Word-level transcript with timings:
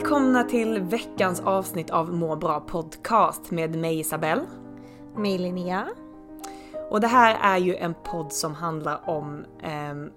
Välkomna 0.00 0.44
till 0.44 0.80
veckans 0.80 1.40
avsnitt 1.40 1.90
av 1.90 2.12
Må 2.12 2.36
bra 2.36 2.60
podcast 2.60 3.50
med 3.50 3.78
mig 3.78 3.98
Isabelle. 3.98 4.46
Mig 5.16 5.38
Linnea. 5.38 5.88
Och 6.90 7.00
det 7.00 7.06
här 7.06 7.38
är 7.54 7.58
ju 7.58 7.76
en 7.76 7.94
podd 8.04 8.32
som 8.32 8.54
handlar 8.54 9.08
om 9.08 9.44
ehm, 9.62 10.10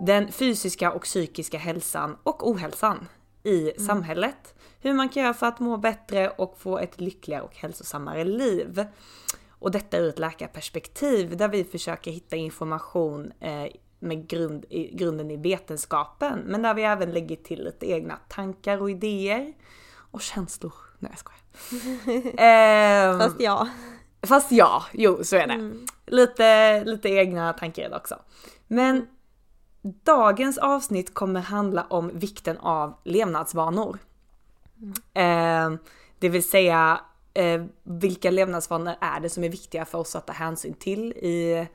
den 0.00 0.32
fysiska 0.32 0.92
och 0.92 1.02
psykiska 1.02 1.58
hälsan 1.58 2.16
och 2.22 2.50
ohälsan 2.50 3.08
i 3.42 3.72
samhället. 3.80 4.54
Hur 4.80 4.92
man 4.92 5.08
kan 5.08 5.22
göra 5.22 5.34
för 5.34 5.46
att 5.46 5.60
må 5.60 5.76
bättre 5.76 6.28
och 6.28 6.58
få 6.58 6.78
ett 6.78 7.00
lyckligare 7.00 7.42
och 7.42 7.56
hälsosammare 7.56 8.24
liv. 8.24 8.86
Och 9.48 9.70
detta 9.70 9.98
ur 9.98 10.08
ett 10.08 10.18
läkarperspektiv 10.18 11.36
där 11.36 11.48
vi 11.48 11.64
försöker 11.64 12.10
hitta 12.10 12.36
information 12.36 13.32
eh, 13.40 13.66
med 14.04 14.28
grund, 14.28 14.64
i, 14.70 14.96
grunden 14.96 15.30
i 15.30 15.36
vetenskapen. 15.36 16.38
Men 16.38 16.62
där 16.62 16.74
vi 16.74 16.82
även 16.82 17.12
lägger 17.12 17.36
till 17.36 17.64
lite 17.64 17.90
egna 17.90 18.18
tankar 18.28 18.82
och 18.82 18.90
idéer. 18.90 19.52
Och 20.10 20.20
känslor. 20.20 20.74
Nej 20.98 21.12
jag 21.12 21.18
skojar. 21.18 21.40
Ehm, 22.40 23.18
Fast 23.18 23.40
ja. 23.40 23.68
Fast 24.22 24.52
ja, 24.52 24.84
jo 24.92 25.24
så 25.24 25.36
är 25.36 25.46
det. 25.46 25.72
Lite, 26.06 26.84
lite 26.84 27.08
egna 27.08 27.52
tankar 27.52 27.96
också. 27.96 28.18
Men 28.66 29.06
dagens 29.82 30.58
avsnitt 30.58 31.14
kommer 31.14 31.40
handla 31.40 31.86
om 31.90 32.10
vikten 32.14 32.58
av 32.58 32.94
levnadsvanor. 33.04 33.98
Eh, 35.14 35.70
det 36.18 36.28
vill 36.28 36.48
säga 36.48 37.00
eh, 37.34 37.64
vilka 37.82 38.30
levnadsvanor 38.30 38.94
är 39.00 39.20
det 39.20 39.30
som 39.30 39.44
är 39.44 39.48
viktiga 39.48 39.84
för 39.84 39.98
oss 39.98 40.16
att 40.16 40.26
ta 40.26 40.32
hänsyn 40.32 40.74
till 40.74 41.12
i, 41.12 41.66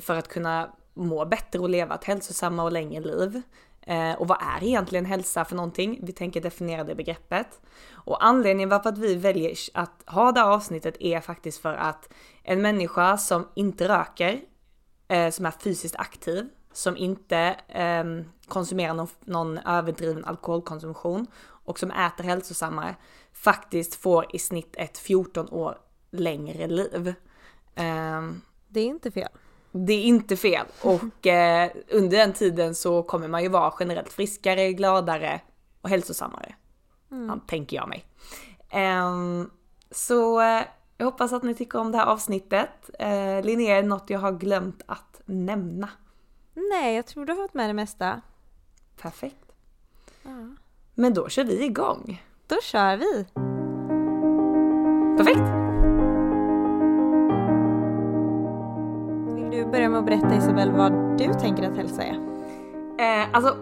för 0.00 0.16
att 0.16 0.28
kunna 0.28 0.70
må 0.94 1.24
bättre 1.24 1.58
och 1.58 1.68
leva 1.68 1.94
ett 1.94 2.04
hälsosamma 2.04 2.62
och 2.62 2.72
längre 2.72 3.00
liv. 3.00 3.42
Eh, 3.80 4.12
och 4.12 4.28
vad 4.28 4.38
är 4.42 4.64
egentligen 4.64 5.04
hälsa 5.04 5.44
för 5.44 5.56
någonting? 5.56 6.00
Vi 6.02 6.12
tänker 6.12 6.40
definiera 6.40 6.84
det 6.84 6.94
begreppet. 6.94 7.60
Och 7.92 8.24
anledningen 8.24 8.68
varför 8.68 8.88
att 8.88 8.98
vi 8.98 9.14
väljer 9.14 9.56
att 9.74 10.02
ha 10.06 10.32
det 10.32 10.40
här 10.40 10.50
avsnittet 10.50 10.96
är 11.00 11.20
faktiskt 11.20 11.62
för 11.62 11.74
att 11.74 12.08
en 12.42 12.62
människa 12.62 13.18
som 13.18 13.48
inte 13.54 13.88
röker, 13.88 14.40
eh, 15.08 15.30
som 15.30 15.46
är 15.46 15.50
fysiskt 15.50 15.96
aktiv, 15.96 16.48
som 16.72 16.96
inte 16.96 17.36
eh, 17.68 18.04
konsumerar 18.48 18.94
någon, 18.94 19.08
någon 19.20 19.58
överdriven 19.58 20.24
alkoholkonsumtion 20.24 21.26
och 21.64 21.78
som 21.78 21.90
äter 21.90 22.24
hälsosammare 22.24 22.96
faktiskt 23.32 23.94
får 23.94 24.36
i 24.36 24.38
snitt 24.38 24.74
ett 24.78 24.98
14 24.98 25.48
år 25.48 25.78
längre 26.10 26.66
liv. 26.66 27.14
Ehm. 27.74 28.42
Det 28.72 28.80
är 28.80 28.86
inte 28.86 29.10
fel 29.10 29.28
det 29.72 29.92
är 29.92 30.02
inte 30.02 30.36
fel 30.36 30.66
och 30.82 31.26
eh, 31.26 31.70
under 31.90 32.18
den 32.18 32.32
tiden 32.32 32.74
så 32.74 33.02
kommer 33.02 33.28
man 33.28 33.42
ju 33.42 33.48
vara 33.48 33.74
generellt 33.80 34.12
friskare, 34.12 34.72
gladare 34.72 35.40
och 35.80 35.88
hälsosammare. 35.88 36.54
Ja, 37.08 37.38
tänker 37.46 37.76
jag 37.76 37.88
mig. 37.88 38.04
Ehm, 38.70 39.50
så 39.90 40.40
eh, 40.40 40.62
jag 40.96 41.06
hoppas 41.06 41.32
att 41.32 41.42
ni 41.42 41.54
tycker 41.54 41.78
om 41.78 41.92
det 41.92 41.98
här 41.98 42.06
avsnittet. 42.06 42.90
Uh, 43.02 43.44
Linnea, 43.44 43.78
är 43.78 43.82
något 43.82 44.10
jag 44.10 44.18
har 44.18 44.32
glömt 44.32 44.82
att 44.86 45.20
nämna? 45.24 45.88
Nej, 46.54 46.96
jag 46.96 47.06
tror 47.06 47.26
du 47.26 47.32
har 47.32 47.42
fått 47.42 47.54
med 47.54 47.70
det 47.70 47.74
mesta. 47.74 48.20
Perfekt. 48.96 49.52
Men 50.94 51.14
då 51.14 51.28
kör 51.28 51.44
vi 51.44 51.64
igång. 51.64 52.22
Då 52.46 52.56
kör 52.62 52.96
vi! 52.96 53.26
Perfekt! 55.16 55.61
Du 59.64 59.70
börja 59.70 59.88
med 59.88 59.98
att 59.98 60.06
berätta 60.06 60.36
Isabel 60.36 60.70
vad 60.70 61.18
du 61.18 61.34
tänker 61.34 61.62
att 61.70 61.76
hälsa 61.76 62.02
är? 62.02 62.14
Eh, 62.98 63.28
alltså 63.32 63.56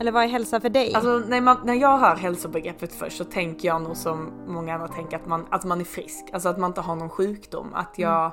Eller 0.00 0.12
vad 0.12 0.24
är 0.24 0.28
hälsa 0.28 0.60
för 0.60 0.68
dig? 0.68 0.94
Alltså 0.94 1.18
när, 1.18 1.40
man, 1.40 1.56
när 1.64 1.74
jag 1.74 1.98
hör 1.98 2.16
hälsobegreppet 2.16 2.92
först 2.92 3.16
så 3.16 3.24
tänker 3.24 3.68
jag 3.68 3.82
nog 3.82 3.96
som 3.96 4.32
många 4.46 4.74
andra 4.74 4.88
tänker 4.88 5.16
att 5.16 5.26
man, 5.26 5.46
att 5.50 5.64
man 5.64 5.80
är 5.80 5.84
frisk. 5.84 6.24
Alltså 6.32 6.48
att 6.48 6.58
man 6.58 6.70
inte 6.70 6.80
har 6.80 6.96
någon 6.96 7.08
sjukdom. 7.10 7.74
Att 7.74 7.98
jag 7.98 8.32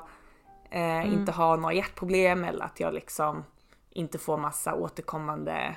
eh, 0.70 1.12
inte 1.14 1.32
har 1.32 1.56
några 1.56 1.74
hjärtproblem 1.74 2.44
eller 2.44 2.64
att 2.64 2.80
jag 2.80 2.94
liksom 2.94 3.44
inte 3.90 4.18
får 4.18 4.38
massa 4.38 4.74
återkommande 4.74 5.76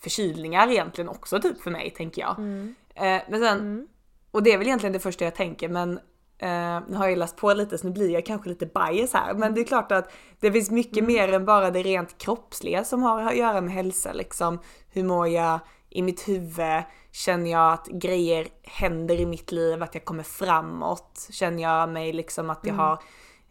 förkylningar 0.00 0.68
egentligen 0.70 1.08
också 1.08 1.40
typ 1.40 1.60
för 1.60 1.70
mig 1.70 1.90
tänker 1.90 2.22
jag. 2.22 2.38
Eh, 2.94 3.22
men 3.28 3.40
sen, 3.40 3.88
och 4.30 4.42
det 4.42 4.52
är 4.52 4.58
väl 4.58 4.66
egentligen 4.66 4.92
det 4.92 5.00
första 5.00 5.24
jag 5.24 5.34
tänker 5.34 5.68
men 5.68 6.00
eh, 6.38 6.80
nu 6.88 6.96
har 6.96 7.08
jag 7.08 7.18
läst 7.18 7.36
på 7.36 7.52
lite 7.52 7.78
så 7.78 7.86
nu 7.86 7.92
blir 7.92 8.10
jag 8.10 8.26
kanske 8.26 8.48
lite 8.48 8.66
bias 8.66 9.12
här 9.12 9.34
men 9.34 9.54
det 9.54 9.60
är 9.60 9.64
klart 9.64 9.92
att 9.92 10.12
det 10.40 10.52
finns 10.52 10.70
mycket 10.70 11.04
mer 11.04 11.32
än 11.32 11.44
bara 11.44 11.70
det 11.70 11.82
rent 11.82 12.18
kroppsliga 12.18 12.84
som 12.84 13.02
har 13.02 13.22
att 13.22 13.36
göra 13.36 13.60
med 13.60 13.74
hälsa 13.74 14.12
liksom. 14.12 14.58
Hur 14.90 15.04
mår 15.04 15.28
jag 15.28 15.58
i 15.90 16.02
mitt 16.02 16.28
huvud? 16.28 16.82
Känner 17.12 17.50
jag 17.50 17.72
att 17.72 17.86
grejer 17.86 18.48
händer 18.62 19.20
i 19.20 19.26
mitt 19.26 19.52
liv? 19.52 19.82
Att 19.82 19.94
jag 19.94 20.04
kommer 20.04 20.22
framåt? 20.22 21.28
Känner 21.30 21.62
jag 21.62 21.88
mig 21.88 22.12
liksom 22.12 22.50
att 22.50 22.60
jag 22.66 22.74
har 22.74 22.92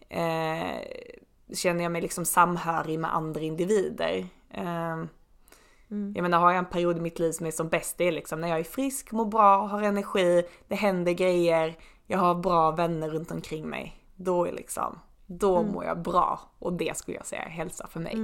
eh, 0.10 0.78
Känner 1.56 1.84
jag 1.84 1.92
mig 1.92 2.02
liksom 2.02 2.26
samhörig 2.26 3.00
med 3.00 3.16
andra 3.16 3.42
individer? 3.42 4.28
Eh, 4.54 4.98
Jag 6.16 6.22
menar 6.22 6.40
har 6.40 6.52
jag 6.52 6.58
en 6.58 6.66
period 6.66 6.98
i 6.98 7.02
mitt 7.02 7.20
liv 7.20 7.32
som 7.32 7.46
är 7.46 7.52
som 7.52 7.70
bäst, 7.70 7.98
det 7.98 8.04
är 8.08 8.12
liksom 8.12 8.42
när 8.42 8.48
jag 8.48 8.60
är 8.60 8.64
frisk, 8.64 9.12
mår 9.12 9.26
bra, 9.26 9.68
har 9.68 9.82
energi, 9.82 10.44
det 10.68 10.76
händer 10.76 11.12
grejer, 11.12 11.76
jag 12.08 12.18
har 12.18 12.36
bra 12.36 12.72
vänner 12.72 13.10
runt 13.10 13.32
omkring 13.32 13.70
mig. 13.70 14.04
Då 14.16 14.46
är 14.48 14.52
liksom, 14.52 15.00
då 15.26 15.64
mår 15.64 15.86
jag 15.86 16.02
bra 16.02 16.40
och 16.60 16.74
det 16.74 16.98
skulle 16.98 17.18
jag 17.18 17.26
säga 17.26 17.42
är 17.42 17.50
hälsa 17.50 17.88
för 17.88 18.00
mig. 18.00 18.16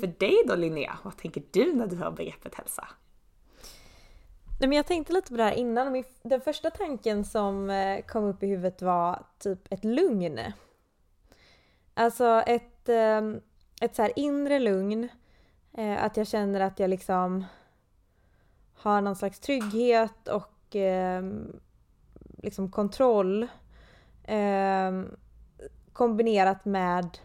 För 0.00 0.06
dig 0.18 0.42
då 0.46 0.54
Linnea, 0.54 0.98
vad 1.02 1.16
tänker 1.16 1.42
du 1.50 1.74
när 1.74 1.86
du 1.86 1.96
hör 1.96 2.10
begreppet 2.10 2.54
hälsa? 2.54 2.88
Nej, 4.60 4.68
men 4.68 4.76
jag 4.76 4.86
tänkte 4.86 5.12
lite 5.12 5.28
på 5.30 5.36
det 5.36 5.44
här 5.44 5.52
innan. 5.52 6.04
Den 6.22 6.40
första 6.40 6.70
tanken 6.70 7.24
som 7.24 7.70
eh, 7.70 8.00
kom 8.02 8.24
upp 8.24 8.42
i 8.42 8.46
huvudet 8.46 8.82
var 8.82 9.22
typ 9.38 9.72
ett 9.72 9.84
lugn. 9.84 10.40
Alltså 11.94 12.42
ett, 12.46 12.88
ehm, 12.88 13.40
ett 13.80 13.96
så 13.96 14.02
här 14.02 14.12
inre 14.16 14.58
lugn. 14.58 15.08
Eh, 15.72 16.04
Att 16.04 16.16
jag 16.16 16.26
känner 16.26 16.60
att 16.60 16.78
jag 16.78 16.90
liksom 16.90 17.44
har 18.74 19.00
någon 19.00 19.16
slags 19.16 19.40
trygghet 19.40 20.28
och 20.28 20.76
ehm, 20.76 21.60
liksom 22.42 22.70
kontroll. 22.70 23.46
ehm, 24.24 25.16
Kombinerat 25.92 26.64
med 26.64 27.18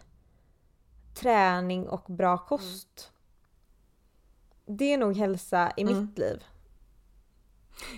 träning 1.14 1.88
och 1.88 2.04
bra 2.08 2.38
kost. 2.38 3.12
Det 4.66 4.92
är 4.92 4.98
nog 4.98 5.16
hälsa 5.16 5.72
i 5.76 5.82
Mm. 5.82 6.00
mitt 6.00 6.18
liv. 6.18 6.44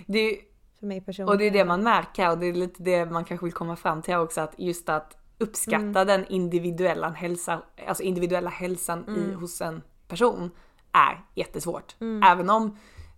Det 0.06 0.18
är, 0.18 0.36
För 0.78 0.86
mig 0.86 1.00
personligen. 1.00 1.28
och 1.28 1.38
det 1.38 1.44
är 1.44 1.50
det 1.50 1.64
man 1.64 1.82
märker 1.82 2.30
och 2.30 2.38
det 2.38 2.46
är 2.46 2.52
lite 2.52 2.82
det 2.82 3.06
man 3.06 3.24
kanske 3.24 3.46
vill 3.46 3.52
komma 3.52 3.76
fram 3.76 4.02
till 4.02 4.14
också 4.14 4.40
att 4.40 4.54
just 4.58 4.88
att 4.88 5.16
uppskatta 5.38 6.04
den 6.04 6.26
individuella, 6.26 7.08
hälsa, 7.10 7.62
alltså 7.88 8.02
individuella 8.02 8.50
hälsan 8.50 9.16
i, 9.16 9.32
hos 9.32 9.60
en 9.60 9.82
person 10.08 10.50
är 10.92 11.24
jättesvårt. 11.34 11.96
Även 12.24 12.50
om 12.50 12.76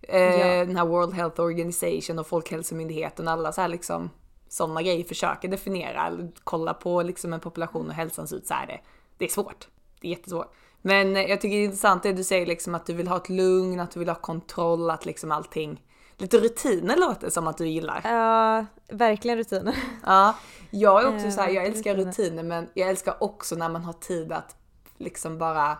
eh, 0.09 0.21
Ja. 0.39 0.65
den 0.65 0.75
här 0.77 0.85
World 0.85 1.13
Health 1.13 1.41
Organization 1.41 2.19
och 2.19 2.27
Folkhälsomyndigheten 2.27 3.27
och 3.27 3.33
alla 3.33 3.51
så 3.51 3.61
här 3.61 3.67
liksom 3.67 4.09
sådana 4.49 4.81
grejer 4.81 5.03
försöker 5.03 5.47
definiera 5.47 6.11
kolla 6.43 6.73
på 6.73 7.01
liksom 7.03 7.33
en 7.33 7.39
population 7.39 7.87
och 7.87 7.93
hälsan 7.93 8.27
ser 8.27 8.35
ut 8.35 8.47
så 8.47 8.53
är 8.53 8.67
det. 8.67 8.79
Det 9.17 9.25
är 9.25 9.29
svårt. 9.29 9.67
det 10.01 10.07
är 10.07 10.11
jättesvårt. 10.11 10.53
Men 10.81 11.15
jag 11.15 11.41
tycker 11.41 11.55
det 11.57 11.61
är 11.63 11.65
intressant 11.65 12.03
det 12.03 12.13
du 12.13 12.23
säger 12.23 12.45
liksom 12.45 12.75
att 12.75 12.85
du 12.85 12.93
vill 12.93 13.07
ha 13.07 13.17
ett 13.17 13.29
lugn, 13.29 13.79
att 13.79 13.91
du 13.91 13.99
vill 13.99 14.09
ha 14.09 14.15
kontroll, 14.15 14.89
att 14.89 15.05
liksom 15.05 15.31
allting 15.31 15.81
Lite 16.17 16.37
rutiner 16.37 16.97
låter 16.97 17.29
som 17.29 17.47
att 17.47 17.57
du 17.57 17.67
gillar. 17.67 18.01
Ja, 18.03 18.65
verkligen 18.95 19.37
rutiner. 19.37 19.75
Ja, 20.05 20.35
jag 20.71 21.03
är 21.03 21.07
också 21.15 21.25
Eh, 21.27 21.31
så 21.31 21.41
här, 21.41 21.49
jag 21.49 21.65
älskar 21.65 21.95
rutiner. 21.95 22.11
rutiner 22.11 22.43
men 22.43 22.69
jag 22.73 22.89
älskar 22.89 23.23
också 23.23 23.55
när 23.55 23.69
man 23.69 23.83
har 23.83 23.93
tid 23.93 24.31
att 24.31 24.55
liksom 24.97 25.37
bara, 25.37 25.77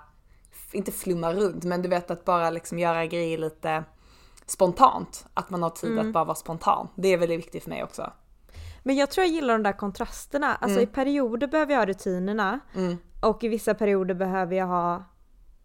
inte 0.72 0.92
flumma 0.92 1.34
runt, 1.34 1.64
men 1.64 1.82
du 1.82 1.90
vet 1.90 2.12
att 2.12 2.26
bara 2.26 2.50
liksom 2.50 2.80
göra 2.80 3.06
grejer 3.06 3.38
lite 3.38 3.84
spontant. 4.46 5.26
Att 5.34 5.50
man 5.50 5.64
har 5.64 5.70
tid 5.70 5.92
Mm. 5.92 6.08
att 6.08 6.14
bara 6.14 6.24
vara 6.24 6.36
spontan. 6.36 6.88
Det 6.96 7.08
är 7.08 7.18
väldigt 7.18 7.40
viktigt 7.40 7.64
för 7.64 7.70
mig 7.70 7.84
också. 7.84 8.12
Men 8.84 8.96
jag 8.96 9.12
tror 9.12 9.26
jag 9.26 9.34
gillar 9.34 9.54
de 9.54 9.64
där 9.64 9.74
kontrasterna. 9.74 10.56
Alltså 10.56 10.82
i 10.82 10.86
perioder 10.86 11.48
behöver 11.48 11.74
jag 11.74 11.80
ha 11.80 11.86
rutinerna 11.86 12.60
Mm. 12.76 12.98
och 13.22 13.44
i 13.44 13.48
vissa 13.48 13.74
perioder 13.74 14.14
behöver 14.16 14.56
jag 14.56 14.68
ha 14.68 15.04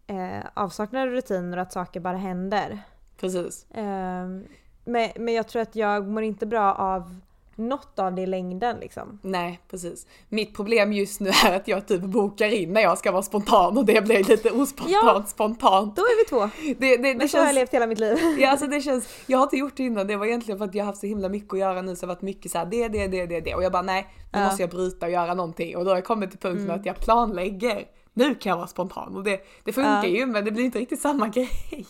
eh, 0.07 0.45
avsaknad 0.53 1.01
av 1.01 1.09
rutiner 1.09 1.57
och 1.57 1.61
att 1.61 1.73
saker 1.73 1.99
bara 1.99 2.17
händer. 2.17 2.79
Precis. 3.17 3.65
Ehm, 3.73 4.45
men, 4.85 5.09
men 5.19 5.33
jag 5.33 5.47
tror 5.47 5.61
att 5.61 5.75
jag 5.75 6.07
mår 6.07 6.23
inte 6.23 6.45
bra 6.45 6.73
av 6.73 7.15
något 7.59 7.99
av 7.99 8.15
det 8.15 8.21
i 8.21 8.25
längden 8.25 8.77
liksom. 8.79 9.19
Nej, 9.21 9.59
precis. 9.71 10.07
Mitt 10.29 10.55
problem 10.55 10.93
just 10.93 11.19
nu 11.19 11.29
är 11.45 11.55
att 11.55 11.67
jag 11.67 11.87
typ 11.87 12.01
bokar 12.01 12.53
in 12.53 12.73
när 12.73 12.81
jag 12.81 12.97
ska 12.97 13.11
vara 13.11 13.21
spontan 13.21 13.77
och 13.77 13.85
det 13.85 14.01
blir 14.05 14.23
lite 14.23 14.51
ospontant 14.51 14.91
Ja. 15.03 15.23
spontant. 15.27 15.95
Då 15.95 16.01
är 16.01 16.23
vi 16.23 16.29
två. 16.29 16.49
Det, 16.79 16.97
det, 16.97 16.97
det 17.11 17.17
Men 17.17 17.29
så 17.29 17.37
har 17.37 17.43
jag 17.45 17.47
känns... 17.47 17.55
levt 17.55 17.73
hela 17.73 17.87
mitt 17.87 17.99
liv. 17.99 18.17
Ja, 18.39 18.49
alltså 18.51 18.67
det 18.67 18.81
känns, 18.81 19.07
jag 19.25 19.37
har 19.37 19.43
inte 19.43 19.57
gjort 19.57 19.73
det 19.77 19.83
innan, 19.83 20.07
det 20.07 20.15
var 20.15 20.25
egentligen 20.25 20.57
för 20.57 20.65
att 20.65 20.75
jag 20.75 20.83
har 20.83 20.87
haft 20.87 20.99
så 20.99 21.07
himla 21.07 21.29
mycket 21.29 21.53
att 21.53 21.59
göra 21.59 21.81
nu 21.81 21.95
så 21.95 22.05
det 22.05 22.09
har 22.11 22.15
varit 22.15 22.21
mycket 22.21 22.51
så 22.51 22.57
här, 22.57 22.65
det, 22.65 22.87
det, 22.87 23.07
det, 23.07 23.25
det, 23.25 23.39
det 23.39 23.55
och 23.55 23.63
jag 23.63 23.71
bara 23.71 23.81
nej, 23.81 24.07
nu 24.15 24.19
Ja. 24.31 24.37
Mm. 24.37 24.47
måste 24.47 24.63
jag 24.63 24.69
bryta 24.69 25.05
och 25.05 25.11
göra 25.11 25.33
någonting 25.33 25.77
och 25.77 25.85
då 25.85 25.91
har 25.91 25.95
jag 25.97 26.05
kommit 26.05 26.29
till 26.29 26.39
punkten 26.39 26.71
att 26.71 26.85
jag 26.85 26.95
planlägger. 26.99 27.85
Nu 28.13 28.35
kan 28.35 28.49
jag 28.49 28.57
vara 28.57 28.67
spontan 28.67 29.15
och 29.15 29.23
det, 29.23 29.39
det 29.63 29.73
funkar 29.73 30.03
Ja. 30.03 30.05
ju 30.05 30.25
men 30.25 30.45
det 30.45 30.51
blir 30.51 30.63
inte 30.65 30.79
riktigt 30.79 31.01
samma 31.01 31.27
grej. 31.35 31.85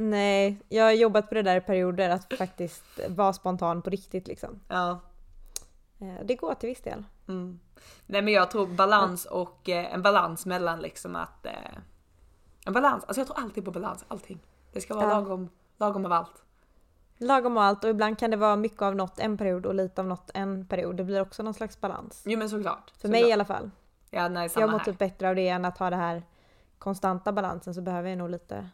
Nej, 0.00 0.58
jag 0.68 0.84
har 0.84 0.92
jobbat 0.92 1.28
på 1.28 1.34
det 1.34 1.42
där 1.42 1.56
i 1.56 1.60
perioder 1.60 2.10
att 2.10 2.34
faktiskt 2.34 2.84
vara 3.08 3.32
spontan 3.32 3.82
på 3.82 3.90
riktigt 3.90 4.28
liksom. 4.28 4.60
Ja. 4.68 5.00
Eh, 6.00 6.24
Det 6.24 6.34
går 6.34 6.54
till 6.54 6.68
viss 6.68 6.80
del. 6.82 7.04
Mm. 7.28 7.60
Nej 8.06 8.22
men 8.22 8.34
jag 8.34 8.50
tror 8.50 8.66
balans 8.66 9.24
och 9.24 9.68
eh, 9.68 9.94
en 9.94 10.02
balans 10.02 10.46
mellan 10.46 10.80
liksom 10.80 11.16
att 11.16 11.46
eh, 11.46 11.52
en 12.66 12.72
balans, 12.72 13.04
alltså 13.04 13.20
jag 13.20 13.26
tror 13.26 13.38
alltid 13.38 13.64
på 13.64 13.70
balans, 13.70 14.04
allting. 14.08 14.38
Det 14.72 14.80
ska 14.80 14.94
vara 14.94 15.04
Ja. 15.08 15.14
lagom, 15.20 15.48
lagom 15.76 16.04
av 16.04 16.12
allt. 16.12 16.42
Lagom 17.18 17.56
och 17.56 17.62
allt 17.62 17.84
och 17.84 17.90
ibland 17.90 18.18
kan 18.18 18.30
det 18.30 18.36
vara 18.36 18.56
mycket 18.56 18.82
av 18.82 18.96
något 18.96 19.18
en 19.18 19.38
period 19.38 19.66
och 19.66 19.74
lite 19.74 20.00
av 20.00 20.06
något 20.06 20.30
en 20.34 20.66
period. 20.66 20.96
Det 20.96 21.04
blir 21.04 21.20
också 21.20 21.42
någon 21.42 21.54
slags 21.54 21.80
balans. 21.80 22.22
Jo 22.26 22.38
men 22.38 22.50
såklart. 22.50 22.92
För 22.98 23.08
mig 23.08 23.20
i 23.20 23.22
såklart. 23.22 23.34
alla 23.34 23.44
fall. 23.44 23.70
Ja 24.10 24.28
nej 24.28 24.48
samma 24.48 24.62
Jag 24.66 24.70
mår 24.72 24.78
typ 24.78 24.98
bättre 24.98 25.28
av 25.28 25.34
det 25.34 25.48
än 25.48 25.64
att 25.64 25.78
ha 25.78 25.90
det 25.90 25.96
här 25.96 26.22
konstanta 26.78 27.32
balansen 27.32 27.74
så 27.74 27.80
behöver 27.80 28.08
jag 28.08 28.18
nog 28.18 28.30
lite... 28.30 28.68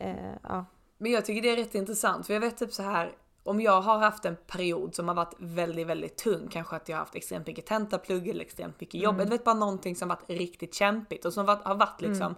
Eh, 0.00 0.32
ja. 0.42 0.64
Men 0.98 1.12
jag 1.12 1.24
tycker 1.24 1.42
det 1.42 1.50
är 1.50 1.56
rätt 1.56 1.74
intressant 1.74 2.26
för 2.26 2.34
jag 2.34 2.40
vet 2.40 2.58
typ 2.58 2.72
så 2.72 2.82
här 2.82 3.12
om 3.42 3.60
jag 3.60 3.80
har 3.80 3.98
haft 3.98 4.24
en 4.24 4.36
period 4.36 4.94
som 4.94 5.08
har 5.08 5.14
varit 5.14 5.34
väldigt, 5.38 5.86
väldigt 5.86 6.16
tung, 6.16 6.48
kanske 6.50 6.76
att 6.76 6.88
jag 6.88 6.96
har 6.96 7.00
haft 7.00 7.14
extremt 7.14 7.46
mycket 7.46 7.66
tentaplugg 7.66 8.28
eller 8.28 8.40
extremt 8.40 8.80
mycket 8.80 9.00
jobb, 9.00 9.14
Mm. 9.14 9.20
eller 9.26 9.30
vet 9.30 9.44
bara 9.44 9.54
någonting 9.54 9.96
som 9.96 10.08
varit 10.08 10.30
riktigt 10.30 10.74
kämpigt 10.74 11.24
och 11.24 11.32
som 11.32 11.46
varit, 11.46 11.64
har 11.64 11.74
varit 11.74 12.00
liksom 12.00 12.26
Mm. 12.26 12.34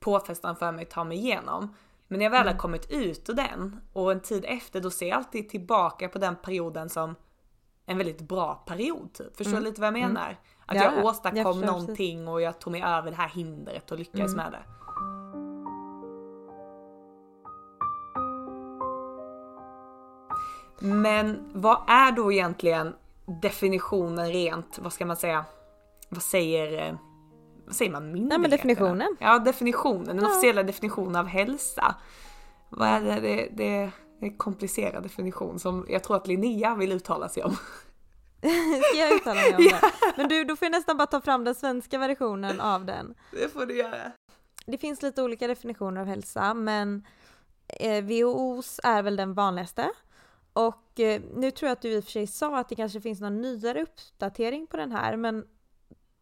påfrestande 0.00 0.58
för 0.58 0.72
mig 0.72 0.82
att 0.82 0.90
ta 0.90 1.04
mig 1.04 1.18
igenom. 1.18 1.74
Men 2.08 2.18
när 2.18 2.24
jag 2.26 2.30
väl 2.30 2.40
Mm. 2.42 2.52
har 2.54 2.58
kommit 2.60 2.90
ut 2.90 3.30
ur 3.30 3.34
den 3.34 3.80
och 3.92 4.12
en 4.12 4.20
tid 4.20 4.44
efter 4.48 4.80
då 4.80 4.90
ser 4.90 5.08
jag 5.08 5.16
alltid 5.16 5.48
tillbaka 5.48 6.08
på 6.08 6.18
den 6.18 6.36
perioden 6.36 6.88
som 6.88 7.14
en 7.86 7.98
väldigt 7.98 8.20
bra 8.20 8.54
period 8.54 9.12
typ. 9.12 9.36
Förstår 9.36 9.50
du 9.52 9.56
Mm. 9.58 9.64
lite 9.64 9.80
vad 9.80 9.88
jag 9.92 9.96
Mm. 9.98 10.12
menar? 10.12 10.38
Att 10.66 10.76
Ja, 10.76 10.82
jag 10.82 10.92
ja. 10.92 10.96
Jag 10.96 11.04
åstadkom 11.04 11.44
precis. 11.44 11.64
någonting 11.66 12.28
och 12.28 12.40
jag 12.42 12.58
tog 12.60 12.70
mig 12.70 12.82
över 12.82 13.10
det 13.10 13.16
här 13.16 13.28
hindret 13.28 13.90
och 13.92 13.98
lyckades 13.98 14.32
Mm. 14.34 14.36
med 14.44 14.52
det. 14.52 14.64
Men 20.84 21.50
vad 21.54 21.78
är 21.88 22.12
då 22.12 22.32
egentligen 22.32 22.94
definitionen 23.42 24.26
rent, 24.28 24.78
vad 24.78 24.92
ska 24.92 25.06
man 25.06 25.16
säga, 25.16 25.44
vad 26.08 26.22
säger, 26.22 26.88
eh, 26.88 26.94
vad 27.66 27.74
säger 27.76 27.92
man 27.92 28.12
myndigheterna? 28.12 28.48
definitionen. 28.48 29.16
Ja, 29.20 29.38
definitionen, 29.38 30.04
den 30.16 30.18
Ja. 30.24 30.30
officiella 30.30 30.62
definitionen 30.62 31.16
av 31.16 31.26
hälsa. 31.26 31.94
Vad 32.70 32.88
är 32.88 33.00
det? 33.00 33.20
Det, 33.20 33.48
det 33.52 33.76
är 33.76 33.90
en 34.20 34.36
komplicerad 34.36 35.02
definition 35.02 35.58
som 35.58 35.86
jag 35.88 36.02
tror 36.04 36.16
att 36.16 36.26
Linnea 36.26 36.74
vill 36.74 36.92
uttala 36.92 37.28
sig 37.28 37.42
om. 37.44 37.56
Ska 38.90 38.98
jag 38.98 39.12
uttala 39.12 39.34
mig 39.40 39.54
om 39.56 39.62
det? 39.64 39.80
Men 40.16 40.28
du, 40.28 40.44
då 40.44 40.56
får 40.56 40.66
jag 40.66 40.72
nästan 40.72 40.96
bara 40.96 41.06
ta 41.06 41.20
fram 41.20 41.44
den 41.44 41.54
svenska 41.54 41.98
versionen 41.98 42.60
av 42.60 42.84
den. 42.84 43.14
Det 43.30 43.52
får 43.52 43.66
du 43.66 43.76
göra. 43.76 44.12
Det 44.66 44.78
finns 44.78 45.02
lite 45.02 45.22
olika 45.22 45.46
definitioner 45.46 46.00
av 46.00 46.06
hälsa, 46.06 46.54
men 46.54 47.06
eh, 47.68 48.04
WHOs 48.04 48.80
är 48.84 49.02
väl 49.02 49.16
den 49.16 49.34
vanligaste. 49.34 49.90
Och 50.54 51.00
eh, 51.00 51.22
nu 51.34 51.50
tror 51.50 51.68
jag 51.68 51.72
att 51.72 51.82
du 51.82 51.92
i 51.92 52.00
och 52.00 52.04
för 52.04 52.10
sig 52.10 52.26
sa 52.26 52.58
att 52.58 52.68
det 52.68 52.74
kanske 52.74 53.00
finns 53.00 53.20
någon 53.20 53.40
nyare 53.40 53.82
uppdatering 53.82 54.66
på 54.66 54.76
den 54.76 54.92
här, 54.92 55.16
men 55.16 55.46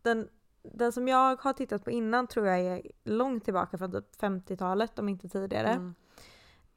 den, 0.02 0.28
den 0.62 0.92
som 0.92 1.08
jag 1.08 1.42
har 1.42 1.52
tittat 1.52 1.84
på 1.84 1.90
innan 1.90 2.26
tror 2.26 2.46
jag 2.46 2.60
är 2.60 2.82
långt 3.04 3.44
tillbaka 3.44 3.78
från 3.78 3.92
typ 3.92 4.20
50-talet, 4.20 4.98
om 4.98 5.08
inte 5.08 5.28
tidigare. 5.28 5.68
Mm. 5.68 5.94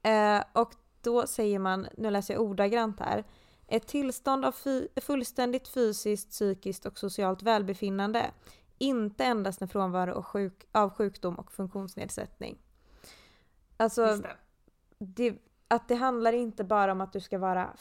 Eh, 0.02 0.44
och 0.52 0.72
då 1.00 1.26
säger 1.26 1.58
man, 1.58 1.86
nu 1.96 2.10
läser 2.10 2.34
jag 2.34 2.42
ordagrant 2.42 3.00
här, 3.00 3.24
ett 3.66 3.86
tillstånd 3.86 4.44
av 4.44 4.54
fullständigt 5.00 5.68
fysiskt, 5.68 6.30
psykiskt 6.30 6.86
och 6.86 6.98
socialt 6.98 7.42
välbefinnande. 7.42 8.30
Inte 8.78 9.24
endast 9.24 9.62
en 9.62 9.68
frånvaro 9.68 10.12
av, 10.12 10.22
sjuk- 10.22 10.66
av 10.72 10.90
sjukdom 10.90 11.34
och 11.34 11.52
funktionsnedsättning. 11.52 12.58
Alltså, 13.76 14.06
det. 14.06 14.36
det, 14.98 15.34
att 15.68 15.88
det 15.88 15.94
handlar 15.94 16.32
inte 16.32 16.64
bara 16.64 16.92
om 16.92 17.00
att 17.00 17.12
du 17.12 17.20
ska 17.20 17.38
vara 17.38 17.76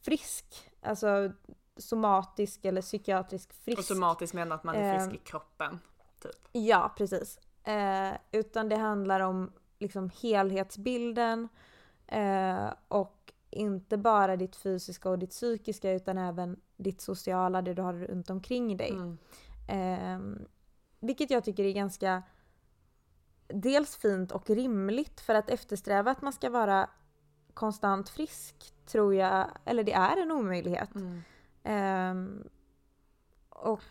frisk, 0.00 0.70
alltså 0.80 1.32
somatisk 1.76 2.64
eller 2.64 2.82
psykiatrisk 2.82 3.52
frisk. 3.52 3.78
Och 3.78 3.84
somatiskt 3.84 4.34
menar 4.34 4.56
att 4.56 4.64
man 4.64 4.74
är 4.74 4.98
frisk 4.98 5.10
Eh, 5.10 5.14
i 5.14 5.18
kroppen. 5.18 5.78
Typ. 6.22 6.48
Ja, 6.52 6.94
precis. 6.96 7.38
Eh, 7.64 8.12
utan 8.32 8.68
det 8.68 8.76
handlar 8.76 9.20
om 9.20 9.52
liksom 9.78 10.10
helhetsbilden 10.22 11.48
eh, 12.06 12.72
och 12.88 13.32
inte 13.50 13.96
bara 13.96 14.36
ditt 14.36 14.56
fysiska 14.56 15.10
och 15.10 15.18
ditt 15.18 15.30
psykiska 15.30 15.92
utan 15.92 16.18
även 16.18 16.60
ditt 16.76 17.00
sociala, 17.00 17.62
det 17.62 17.74
du 17.74 17.82
har 17.82 17.94
runt 17.94 18.30
omkring 18.30 18.76
dig. 18.76 18.90
Mm. 18.90 19.18
Eh, 19.68 20.44
vilket 21.00 21.30
jag 21.30 21.44
tycker 21.44 21.64
är 21.64 21.72
ganska 21.72 22.22
dels 23.48 23.96
fint 23.96 24.32
och 24.32 24.50
rimligt 24.50 25.20
för 25.20 25.34
att 25.34 25.50
eftersträva 25.50 26.10
att 26.10 26.22
man 26.22 26.32
ska 26.32 26.50
vara 26.50 26.90
konstant 27.54 28.08
frisk 28.08 28.74
tror 28.86 29.14
jag, 29.14 29.50
eller 29.64 29.84
det 29.84 29.92
är 29.92 30.16
en 30.22 30.30
omöjlighet. 30.32 30.94
Mm. 30.94 31.22
Ehm, 31.62 32.48
och 33.48 33.82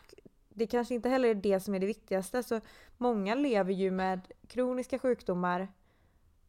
det 0.50 0.68
kanske 0.68 0.94
inte 0.96 1.10
heller 1.10 1.30
är 1.30 1.36
det 1.36 1.60
som 1.60 1.76
är 1.76 1.80
det 1.80 1.86
viktigaste. 1.86 2.44
Så 2.44 2.62
många 2.98 3.36
lever 3.36 3.74
ju 3.74 3.92
med 3.92 4.32
kroniska 4.48 5.00
sjukdomar 5.00 5.68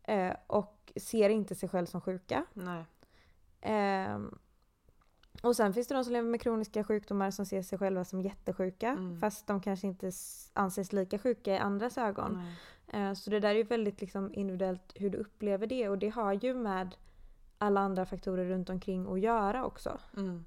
eh, 0.03 0.33
och 0.47 0.93
ser 0.97 1.29
inte 1.29 1.55
sig 1.55 1.69
själv 1.69 1.87
som 1.87 2.01
sjuka. 2.01 2.45
Ehm, 3.61 4.39
och 5.43 5.57
sen 5.57 5.75
finns 5.75 5.89
det 5.89 5.95
de 5.95 6.05
som 6.05 6.13
lever 6.13 6.29
med 6.29 6.41
kroniska 6.41 6.85
sjukdomar 6.85 7.31
som 7.31 7.47
ser 7.47 7.63
sig 7.63 7.79
själva 7.79 8.05
som 8.05 8.21
jättesjuka 8.21 8.89
Mm. 8.89 9.21
fast 9.21 9.47
de 9.47 9.61
kanske 9.61 9.87
inte 9.87 10.13
anses 10.53 10.93
lika 10.93 11.19
sjuka 11.19 11.55
i 11.55 11.59
andras 11.59 11.99
ögon. 11.99 12.33
Nej. 12.37 12.55
Eh, 12.93 13.13
Så 13.15 13.31
det 13.31 13.41
där 13.41 13.49
är 13.49 13.55
ju 13.55 13.63
väldigt 13.63 14.01
liksom 14.01 14.35
individuellt 14.35 14.93
hur 14.95 15.11
du 15.11 15.19
upplever 15.19 15.67
det 15.67 15.89
och 15.89 15.99
det 15.99 16.09
har 16.09 16.33
ju 16.33 16.55
med 16.55 16.95
alla 17.59 17.81
andra 17.81 18.07
faktorer 18.07 18.45
runt 18.45 18.71
omkring 18.71 19.13
att 19.13 19.21
göra 19.21 19.65
också. 19.65 19.99
Mm. 20.17 20.45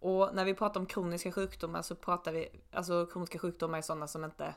Och 0.00 0.30
när 0.34 0.44
vi 0.44 0.54
pratar 0.54 0.80
om 0.80 0.86
kroniska 0.86 1.32
sjukdomar 1.32 1.82
så 1.82 1.94
pratar 1.94 2.32
vi, 2.32 2.48
alltså 2.72 3.06
kroniska 3.06 3.38
sjukdomar 3.38 3.78
är 3.78 3.82
sådana 3.82 4.06
som 4.06 4.24
inte, 4.24 4.54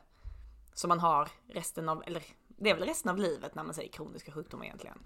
som 0.74 0.90
man 0.90 1.00
har 1.00 1.30
resten 1.48 1.90
av, 1.90 2.04
eller 2.06 2.24
det 2.48 2.70
är 2.70 2.76
väl 2.76 2.84
resten 2.84 3.12
av 3.12 3.18
livet 3.18 3.56
när 3.56 3.64
man 3.64 3.74
säger 3.74 3.90
kroniska 3.92 4.32
sjukdomar 4.32 4.66
egentligen. 4.66 4.98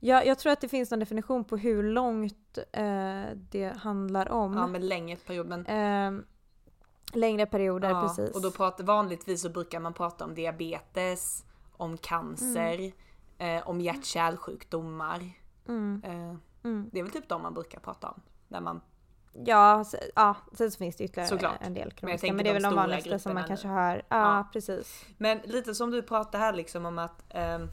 Ja, 0.00 0.24
jag 0.24 0.38
tror 0.38 0.52
att 0.52 0.60
det 0.60 0.68
finns 0.68 0.90
någon 0.90 1.00
definition 1.00 1.44
på 1.44 1.56
hur 1.56 1.82
långt 1.82 2.58
eh, 2.72 3.24
det 3.50 3.76
handlar 3.76 4.28
om. 4.28 4.54
Ja 4.54 4.66
men 4.66 4.88
längre 4.88 5.16
period 5.16 5.46
men 5.46 5.66
Ehm, 5.66 6.24
längre 7.12 7.46
perioder, 7.46 7.90
ja, 7.90 8.00
precis. 8.02 8.34
Och 8.34 8.42
då 8.42 8.50
pratar, 8.50 8.84
vanligtvis 8.84 9.42
så 9.42 9.48
brukar 9.48 9.80
man 9.80 9.92
prata 9.92 10.24
om 10.24 10.34
diabetes, 10.34 11.44
om 11.76 11.96
cancer, 11.98 12.92
eh, 13.38 13.68
om 13.68 13.80
hjärt-kärlsjukdomar. 13.80 15.30
Mm, 15.68 16.02
Eh, 16.04 16.34
mm. 16.64 16.90
det 16.92 16.98
är 16.98 17.02
väl 17.02 17.12
typ 17.12 17.28
de 17.28 17.42
man 17.42 17.54
brukar 17.54 17.80
prata 17.80 18.08
om. 18.08 18.20
När 18.48 18.60
man, 18.60 18.80
Ja, 19.32 19.84
så, 19.84 19.96
ja, 20.14 20.36
sen 20.52 20.70
så 20.70 20.78
finns 20.78 20.96
det 20.96 21.04
ytterligare 21.04 21.28
Såklart. 21.28 21.56
en 21.60 21.74
del 21.74 21.92
kroniska. 21.92 22.18
tänker 22.20 22.34
Men, 22.36 22.44
det 22.44 22.50
är 22.50 22.54
de 22.54 22.62
väl 22.62 22.62
de 22.62 22.74
vanligaste 22.76 23.18
som 23.18 23.34
man 23.34 23.44
kanske 23.44 23.68
hör. 23.68 23.96
Ja, 24.08 24.36
Ja. 24.36 24.48
precis. 24.52 25.04
Men 25.18 25.38
lite 25.44 25.74
som 25.74 25.90
du 25.90 26.02
pratar 26.02 26.38
här 26.38 26.52
liksom 26.52 26.86
om 26.86 26.98
att 26.98 27.24
ehm, 27.28 27.68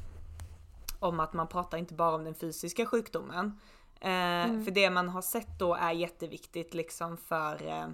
om 1.00 1.20
att 1.20 1.34
man 1.34 1.48
pratar 1.48 1.78
inte 1.78 1.94
bara 1.94 2.16
om 2.16 2.24
den 2.24 2.36
fysiska 2.36 2.86
sjukdomen. 2.86 3.60
Eh, 4.02 4.10
Mm. 4.10 4.64
För 4.66 4.72
det 4.72 4.90
man 4.90 5.10
har 5.10 5.22
sett 5.22 5.60
då 5.60 5.74
är 5.76 5.92
jätteviktigt 5.92 6.74
liksom 6.74 7.18
för, 7.18 7.68
eh, 7.68 7.88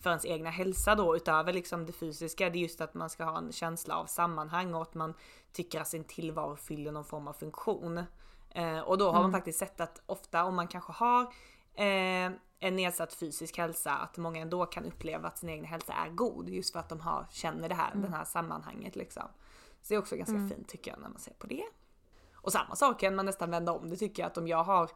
för 0.00 0.10
ens 0.10 0.24
egna 0.24 0.50
hälsa 0.50 0.94
då 0.94 1.16
utöver 1.16 1.52
liksom 1.52 1.86
det 1.86 1.92
fysiska. 1.92 2.50
Det 2.50 2.58
är 2.58 2.60
just 2.60 2.80
att 2.80 2.94
man 2.94 3.10
ska 3.10 3.24
ha 3.24 3.38
en 3.38 3.52
känsla 3.52 3.96
av 3.96 4.06
sammanhang 4.06 4.74
och 4.74 4.82
att 4.82 4.94
man 4.94 5.14
tycker 5.52 5.80
att 5.80 5.88
sin 5.88 6.04
tillvaro 6.04 6.56
fyller 6.56 6.92
någon 6.92 7.04
form 7.04 7.28
av 7.28 7.32
funktion. 7.32 7.98
Eh, 8.50 8.78
och 8.80 8.98
då 8.98 9.06
har 9.06 9.12
man 9.12 9.22
Mm. 9.22 9.32
faktiskt 9.32 9.58
sett 9.58 9.80
att 9.80 10.02
ofta 10.06 10.44
om 10.44 10.54
man 10.56 10.68
kanske 10.68 10.92
har 10.92 11.22
eh, 11.74 12.32
en 12.60 12.76
nedsatt 12.76 13.12
fysisk 13.14 13.58
hälsa 13.58 13.92
att 13.92 14.16
många 14.16 14.40
ändå 14.40 14.66
kan 14.66 14.84
uppleva 14.84 15.28
att 15.28 15.38
sin 15.38 15.48
egen 15.48 15.64
hälsa 15.64 15.92
är 15.92 16.10
god 16.10 16.48
just 16.48 16.72
för 16.72 16.80
att 16.80 16.88
de 16.88 17.00
har, 17.00 17.26
känner 17.30 17.68
det 17.68 17.74
här, 17.74 17.90
Mm. 17.90 18.02
den 18.02 18.12
här 18.12 18.24
sammanhanget 18.24 18.96
liksom. 18.96 19.22
Så 19.82 19.88
det 19.88 19.94
är 19.94 19.98
också 19.98 20.16
ganska 20.16 20.34
Mm. 20.36 20.48
fint 20.48 20.68
tycker 20.68 20.90
jag 20.90 21.00
när 21.00 21.08
man 21.08 21.18
ser 21.18 21.32
på 21.32 21.46
det. 21.46 21.64
Och 22.34 22.52
samma 22.52 22.76
sak 22.76 23.00
kan 23.00 23.14
man 23.16 23.26
nästan 23.26 23.50
vända 23.50 23.72
om 23.72 23.90
det 23.90 23.96
tycker 23.96 24.22
jag 24.22 24.30
att 24.30 24.38
om 24.38 24.48
jag 24.48 24.64
har 24.64 24.90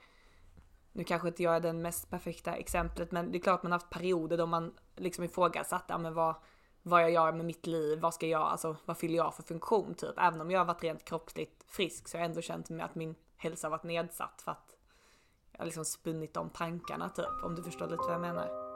nu 0.92 1.04
kanske 1.04 1.28
inte 1.28 1.42
jag 1.42 1.56
är 1.56 1.60
den 1.60 1.82
mest 1.82 2.10
perfekta 2.10 2.56
exemplet 2.56 3.12
men 3.12 3.32
det 3.32 3.38
är 3.38 3.40
klart 3.40 3.62
man 3.62 3.72
har 3.72 3.78
haft 3.78 3.90
perioder 3.90 4.38
då 4.38 4.46
man 4.46 4.74
liksom 4.96 5.24
ifrågasatt 5.24 5.84
ja, 5.88 5.98
men 5.98 6.14
vad, 6.14 6.34
vad 6.82 7.02
jag 7.02 7.10
gör 7.10 7.32
med 7.32 7.46
mitt 7.46 7.66
liv, 7.66 8.00
vad 8.00 8.14
ska 8.14 8.26
jag, 8.26 8.42
alltså 8.42 8.76
vad 8.84 8.98
fyller 8.98 9.16
jag 9.16 9.34
för 9.34 9.42
funktion 9.42 9.94
typ. 9.94 10.14
Även 10.18 10.40
om 10.40 10.50
jag 10.50 10.60
har 10.60 10.64
varit 10.64 10.82
rent 10.82 11.04
kroppsligt 11.04 11.64
frisk 11.68 12.08
så 12.08 12.16
har 12.16 12.22
jag 12.22 12.28
ändå 12.28 12.40
känt 12.40 12.70
med 12.70 12.84
att 12.84 12.94
min 12.94 13.14
hälsa 13.36 13.66
har 13.66 13.70
varit 13.70 13.84
nedsatt 13.84 14.42
för 14.44 14.52
att 14.52 14.76
jag 15.52 15.58
har 15.58 15.64
liksom 15.64 15.84
spunnit 15.84 16.34
de 16.34 16.50
tankarna 16.50 17.08
typ. 17.08 17.42
Om 17.42 17.54
du 17.54 17.62
förstår 17.62 17.86
lite 17.86 18.02
vad 18.02 18.14
jag 18.14 18.20
menar. 18.20 18.72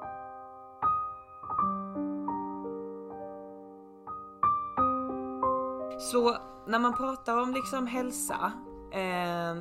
Så 5.98 6.36
när 6.66 6.78
man 6.78 6.96
pratar 6.96 7.42
om 7.42 7.54
liksom 7.54 7.86
hälsa, 7.86 8.52
eh, 8.92 9.54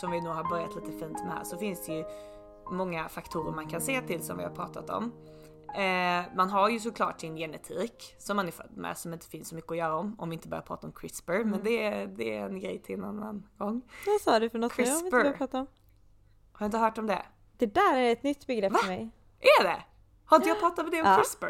som 0.00 0.10
vi 0.10 0.20
nog 0.20 0.32
har 0.34 0.44
börjat 0.44 0.74
lite 0.74 0.92
fint 0.98 1.24
med 1.24 1.32
här, 1.32 1.44
så 1.44 1.58
finns 1.58 1.86
det 1.86 1.92
ju 1.92 2.04
många 2.70 3.08
faktorer 3.08 3.52
man 3.52 3.66
kan 3.68 3.80
se 3.80 4.00
till 4.00 4.22
som 4.22 4.36
vi 4.38 4.44
har 4.44 4.50
pratat 4.50 4.90
om. 4.90 5.12
Eh, 5.74 6.24
man 6.36 6.50
har 6.50 6.68
ju 6.68 6.80
såklart 6.80 7.20
sin 7.20 7.36
genetik 7.36 8.14
som 8.18 8.36
man 8.36 8.46
är 8.48 8.52
född 8.52 8.76
med 8.76 8.98
som 8.98 9.12
inte 9.12 9.26
finns 9.26 9.48
så 9.48 9.54
mycket 9.54 9.70
att 9.70 9.76
göra 9.76 9.96
om, 9.96 10.16
om 10.18 10.30
vi 10.30 10.34
inte 10.34 10.48
börjar 10.48 10.62
prata 10.62 10.86
om 10.86 10.92
CRISPR, 10.92 11.44
men 11.44 11.60
det 11.64 11.84
är, 11.84 12.06
det 12.06 12.36
är 12.36 12.46
en 12.46 12.60
grej 12.60 12.82
till 12.82 12.94
en 12.94 13.04
annan 13.04 13.46
gång. 13.58 13.82
Vad 14.06 14.20
sa 14.20 14.38
du 14.38 14.50
för 14.50 14.58
något 14.58 14.78
nu? 14.78 14.84
Jag 14.84 14.94
vet 14.94 15.04
inte 15.04 15.16
jag 15.16 15.24
CRISPR. 15.24 15.38
pratar 15.38 15.60
om. 15.60 15.66
Har 16.52 16.58
du 16.58 16.64
inte 16.64 16.78
hört 16.78 16.98
om 16.98 17.06
det? 17.06 17.22
Det 17.58 17.66
där 17.66 17.96
är 17.96 18.12
ett 18.12 18.22
nytt 18.22 18.46
begrepp 18.46 18.76
för 18.76 18.86
mig. 18.88 19.10
Är 19.60 19.64
det? 19.64 19.84
Har 20.24 20.36
inte 20.36 20.48
jag 20.48 20.60
pratat 20.60 20.84
med 20.84 20.92
dig 20.92 21.00
om 21.02 21.08
Ja. 21.08 21.16
CRISPR? 21.16 21.46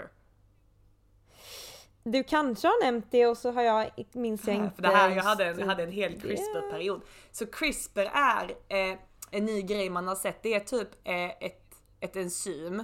Du 2.05 2.25
kanske 2.25 2.67
har 2.69 2.85
nämnt 2.85 3.07
det 3.11 3.27
och 3.27 3.39
så 3.39 3.51
har 3.53 3.63
jag, 3.63 3.91
minns 4.13 4.47
jag 4.47 4.57
inte. 4.57 4.75
För 4.75 4.83
det 4.83 4.89
här, 4.89 5.11
jag 5.11 5.23
hade 5.23 5.45
en, 5.47 5.59
jag 5.59 5.67
hade 5.67 5.83
en 5.83 5.93
hel. 5.93 6.21
CRISPR-period. 6.21 7.01
Så 7.31 7.47
CRISPR 7.47 8.01
är 8.13 8.51
eh, 8.69 8.99
en 9.31 9.45
ny 9.45 9.63
grej 9.63 9.91
man 9.91 10.09
har 10.09 10.15
sett. 10.15 10.43
Det 10.43 10.55
är 10.55 10.61
typ 10.61 10.89
eh, 11.05 11.25
ett, 11.31 11.75
ett 12.01 12.17
enzym. 12.17 12.83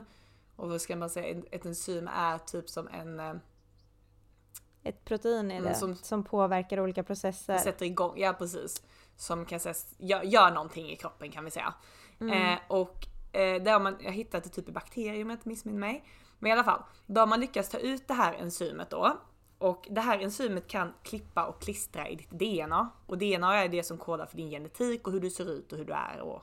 Och 0.57 0.69
vad 0.71 0.81
ska 0.81 0.97
man 0.97 1.11
säga? 1.11 1.43
Ett- 1.51 1.67
enzym 1.67 2.09
är 2.09 2.39
typ 2.39 2.69
som 2.71 2.89
en... 2.89 3.21
Eh, 3.21 3.35
Ett 4.85 5.05
protein 5.05 5.51
är 5.51 5.57
Mm, 5.59 5.69
det, 5.73 5.75
som- 5.79 5.97
som, 5.97 6.25
påverkar 6.25 6.81
olika 6.81 7.03
processer. 7.03 7.59
sätter 7.59 7.87
igång, 7.87 8.13
ja 8.17 8.33
precis. 8.33 8.83
Som 9.17 9.47
kan 9.47 9.61
sägas, 9.61 9.95
gör, 9.99 10.23
gör 10.23 10.51
någonting 10.51 10.91
i 10.91 10.97
kroppen 10.97 11.31
kan 11.31 11.45
vi 11.45 11.51
säga. 11.51 11.75
Mm. 12.21 12.53
Eh, 12.53 12.59
och 12.69 13.07
eh, 13.33 13.63
det 13.63 13.71
har 13.71 13.81
man, 13.81 13.97
jag 14.01 14.13
hittat 14.13 14.45
det 14.45 14.51
typ 14.51 14.69
i 14.69 14.73
bakterier 14.73 15.23
om 15.23 15.31
jag 15.31 15.37
inte 15.37 15.49
missminner 15.49 15.79
mig. 15.81 16.05
Men 16.39 16.49
i 16.49 16.53
alla 16.53 16.65
fall, 16.65 16.83
då 17.07 17.21
har 17.21 17.27
man 17.27 17.41
lyckats 17.41 17.69
ta 17.69 17.79
ut 17.79 18.09
det 18.09 18.15
här 18.15 18.35
enzymet 18.35 18.91
då. 18.91 19.17
Och 19.59 19.89
det 19.91 20.01
här 20.01 20.19
enzymet 20.19 20.69
kan 20.69 20.93
klippa 21.03 21.47
och 21.47 21.63
klistra 21.63 22.09
i 22.09 22.17
ditt 22.17 22.31
DNA. 22.31 22.91
Och 23.07 23.19
DNA 23.19 23.65
är 23.65 23.69
det 23.69 23.83
som 23.83 23.99
kodar 23.99 24.27
för 24.27 24.37
din 24.37 24.51
genetik 24.51 25.07
och 25.07 25.13
hur 25.13 25.21
du 25.21 25.31
ser 25.31 25.51
ut 25.51 25.73
och 25.73 25.79
hur 25.79 25.85
du 25.85 25.93
är 25.93 26.21
och, 26.21 26.43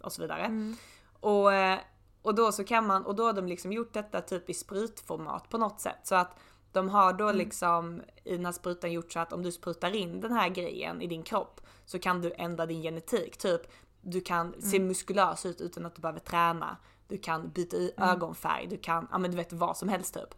och 0.00 0.12
så 0.12 0.22
vidare. 0.22 0.74
Och, 1.20 1.52
eh, 1.52 1.78
och 2.22 2.34
då 2.34 2.52
så 2.52 2.64
kan 2.64 2.86
man, 2.86 3.04
och 3.04 3.14
då 3.14 3.26
har 3.26 3.32
de 3.32 3.46
liksom 3.46 3.72
gjort 3.72 3.92
detta 3.92 4.20
typ 4.20 4.50
i 4.50 4.54
sprutformat 4.54 5.48
på 5.48 5.58
något 5.58 5.80
sätt. 5.80 5.98
Så 6.02 6.14
att 6.14 6.38
de 6.72 6.88
har 6.88 7.12
då 7.12 7.32
liksom 7.32 8.02
i 8.24 8.36
den 8.36 8.44
här 8.44 8.52
sprutan 8.52 8.92
gjort 8.92 9.12
så 9.12 9.18
att 9.20 9.32
om 9.32 9.42
du 9.42 9.52
sprutar 9.52 9.96
in 9.96 10.20
den 10.20 10.32
här 10.32 10.48
grejen 10.48 11.02
i 11.02 11.06
din 11.06 11.22
kropp 11.22 11.60
så 11.84 11.98
kan 11.98 12.20
du 12.20 12.32
ändra 12.38 12.66
din 12.66 12.82
genetik. 12.82 13.36
Typ 13.36 13.60
du 14.00 14.20
kan 14.20 14.62
se 14.62 14.80
muskulös 14.80 15.46
ut 15.46 15.60
utan 15.60 15.86
att 15.86 15.94
du 15.94 16.00
behöver 16.00 16.20
träna. 16.20 16.76
Du 17.12 17.18
kan 17.18 17.50
byta 17.50 17.76
i 17.76 17.92
ögonfärg, 17.96 18.66
du 18.66 18.76
kan, 18.78 19.08
ja 19.10 19.18
men 19.18 19.30
du 19.30 19.36
vet 19.36 19.52
vad 19.52 19.76
som 19.76 19.88
helst 19.88 20.14
typ. 20.14 20.34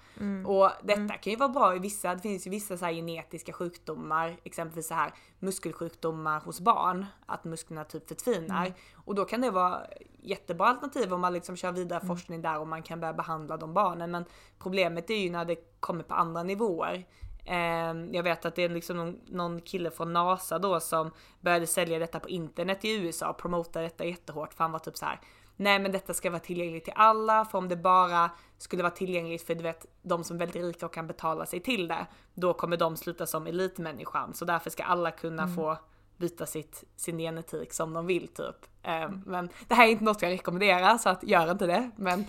Och 0.46 0.70
detta 0.82 1.14
kan 1.14 1.30
ju 1.30 1.36
vara 1.36 1.48
bra 1.48 1.76
i 1.76 1.78
vissa, 1.78 2.14
det 2.14 2.20
finns 2.20 2.46
ju 2.46 2.50
vissa 2.50 2.76
så 2.76 2.86
genetiska 2.86 3.52
sjukdomar, 3.52 4.36
exempelvis 4.44 4.88
så 4.88 4.94
här 4.94 5.12
muskelsjukdomar 5.38 6.40
hos 6.40 6.60
barn, 6.60 7.06
att 7.26 7.44
musklerna 7.44 7.84
typ 7.84 8.08
förtvinar. 8.08 8.72
Och 8.94 9.14
då 9.14 9.24
kan 9.24 9.40
det 9.40 9.50
vara 9.50 9.80
jättebra 10.22 10.66
alternativ 10.66 11.12
om 11.14 11.20
man 11.20 11.32
liksom 11.32 11.56
kör 11.56 11.72
vidare 11.72 12.06
forskning 12.06 12.42
där 12.42 12.58
och 12.58 12.68
man 12.68 12.82
kan 12.82 13.00
börja 13.00 13.12
behandla 13.14 13.56
de 13.56 13.74
barnen. 13.74 14.10
Men 14.10 14.24
problemet 14.58 15.10
är 15.10 15.14
ju 15.18 15.30
när 15.30 15.44
det 15.44 15.56
kommer 15.80 16.02
på 16.04 16.14
andra 16.14 16.42
nivåer. 16.42 17.06
Eh, 17.46 17.94
Jag 18.12 18.22
vet 18.22 18.44
att 18.44 18.54
det 18.54 18.62
är 18.62 18.68
liksom 18.68 18.96
någon, 18.96 19.20
någon 19.26 19.60
kille 19.60 19.90
från 19.90 20.12
NASA 20.12 20.58
då 20.58 20.80
som 20.80 21.10
började 21.40 21.66
sälja 21.66 21.98
detta 21.98 22.20
på 22.20 22.28
internet 22.28 22.84
i 22.84 22.94
USA 22.96 23.30
och 23.30 23.38
promotade 23.38 23.84
detta 23.84 24.04
jättehårt 24.04 24.54
för 24.54 24.64
han 24.64 24.72
var 24.72 24.78
typ 24.78 24.96
så 24.96 25.06
här. 25.06 25.20
Nej 25.56 25.78
men 25.78 25.92
detta 25.92 26.14
ska 26.14 26.30
vara 26.30 26.40
tillgängligt 26.40 26.84
till 26.84 26.92
alla 26.96 27.44
för 27.44 27.58
om 27.58 27.68
det 27.68 27.76
bara 27.76 28.30
skulle 28.58 28.82
vara 28.82 28.90
tillgängligt 28.92 29.42
för 29.46 29.54
du 29.54 29.62
vet 29.62 29.86
de 30.02 30.24
som 30.24 30.36
är 30.36 30.38
väldigt 30.38 30.62
rika 30.62 30.86
och 30.86 30.94
kan 30.94 31.06
betala 31.06 31.46
sig 31.46 31.60
till 31.60 31.88
det. 31.88 32.06
Då 32.34 32.54
kommer 32.54 32.76
de 32.76 32.96
sluta 32.96 33.26
som 33.26 33.46
elitmänniskan 33.46 34.34
så 34.34 34.44
därför 34.44 34.70
ska 34.70 34.82
alla 34.84 35.10
kunna 35.10 35.48
få 35.48 35.78
byta 36.16 36.46
sitt, 36.46 36.84
sin 36.96 37.18
genetik 37.18 37.72
som 37.72 37.92
de 37.92 38.06
vill 38.06 38.28
typ. 38.28 38.56
Eh, 38.82 39.10
Men 39.26 39.48
det 39.68 39.74
här 39.74 39.86
är 39.86 39.90
inte 39.90 40.04
något 40.04 40.22
jag 40.22 40.30
rekommenderar 40.30 40.98
så 40.98 41.08
att 41.08 41.22
gör 41.22 41.50
inte 41.50 41.66
det. 41.66 41.90
Men 41.96 42.24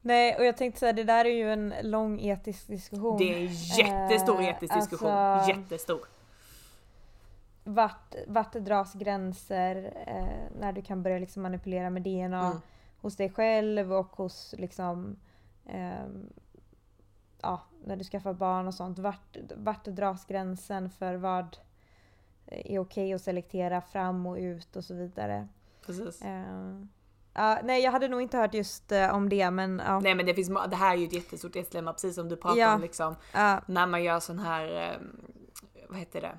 Nej, 0.00 0.36
och 0.38 0.44
jag 0.44 0.56
tänkte 0.56 0.80
säga 0.80 0.92
det 0.92 1.04
där 1.04 1.24
är 1.24 1.30
ju 1.34 1.52
en 1.52 1.74
lång 1.82 2.20
etisk 2.20 2.66
diskussion. 2.66 3.18
det 3.18 3.34
är 3.34 3.48
jättestor 3.78 4.40
Eh, 4.40 4.48
etisk 4.48 4.74
diskussion. 4.74 5.08
alltså- 5.10 5.50
Jättestor. 5.50 6.00
Vart, 7.64 8.14
vart 8.26 8.52
det 8.52 8.60
dras 8.60 8.94
gränser 8.94 9.92
eh, 10.06 10.58
när 10.60 10.72
du 10.72 10.82
kan 10.82 11.02
börja 11.02 11.18
liksom 11.18 11.42
manipulera 11.42 11.90
med 11.90 12.02
DNA 12.02 12.46
Mm. 12.46 12.60
hos 13.00 13.16
dig 13.16 13.30
själv 13.30 13.92
och 13.92 14.06
hos 14.16 14.54
liksom 14.58 15.16
ehm, 15.66 16.28
ja, 17.42 17.60
när 17.84 17.96
du 17.96 18.04
skaffar 18.04 18.32
barn 18.32 18.66
och 18.66 18.74
sånt. 18.74 18.98
Vart, 18.98 19.36
vart 19.56 19.84
dras 19.84 20.24
gränsen 20.24 20.90
för 20.90 21.14
vad 21.14 21.56
är 22.46 22.78
okej 22.78 23.12
att 23.14 23.22
selektera 23.22 23.80
fram 23.80 24.26
och 24.26 24.36
ut 24.36 24.76
och 24.76 24.84
så 24.84 24.94
vidare. 24.94 25.48
Precis. 25.86 26.22
Eh, 26.22 26.80
ja, 27.34 27.58
nej, 27.64 27.82
jag 27.82 27.92
hade 27.92 28.08
nog 28.08 28.22
inte 28.22 28.38
hört 28.38 28.54
just 28.54 28.92
eh, 28.92 29.14
om 29.14 29.28
det 29.28 29.50
men 29.50 29.82
ja. 29.86 30.00
Nej 30.00 30.14
men 30.14 30.26
det 30.26 30.34
finns, 30.34 30.48
det 30.70 30.76
här 30.76 30.92
är 30.94 30.98
ju 30.98 31.06
ett 31.06 31.12
jättestort 31.12 31.52
dilemma 31.52 31.92
precis 31.92 32.14
som 32.14 32.28
du 32.28 32.36
pratar 32.36 32.56
Ja. 32.60 32.74
om 32.74 32.80
liksom. 32.80 33.16
När 33.66 33.86
man 33.86 34.02
gör 34.04 34.20
sån 34.20 34.38
här, 34.38 34.90
eh, 34.92 34.98
vad 35.88 35.98
heter 35.98 36.20
det? 36.20 36.38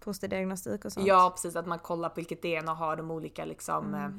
Fosterdiagnostik 0.00 0.84
och 0.84 0.92
sånt. 0.92 1.06
Ja 1.06 1.30
precis, 1.34 1.56
att 1.56 1.66
man 1.66 1.78
kollar 1.78 2.08
på 2.08 2.14
vilket 2.14 2.42
DNA 2.42 2.74
har 2.74 2.96
de 2.96 3.10
olika 3.10 3.44
liksom, 3.44 3.86
Mm. 3.94 4.04
eh, 4.04 4.10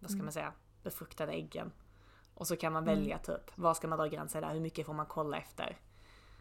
vad 0.00 0.10
ska 0.10 0.22
man 0.22 0.32
säga, 0.32 0.52
befruktade 0.82 1.32
äggen. 1.32 1.72
Och 2.34 2.46
så 2.46 2.56
kan 2.56 2.72
man 2.72 2.82
Mm. 2.82 2.94
välja 2.98 3.18
typ, 3.18 3.50
var 3.54 3.74
ska 3.74 3.88
man 3.88 3.98
dra 3.98 4.06
gränsen 4.06 4.42
där, 4.42 4.52
hur 4.52 4.60
mycket 4.60 4.86
får 4.86 4.94
man 4.94 5.06
kolla 5.06 5.36
efter? 5.38 5.76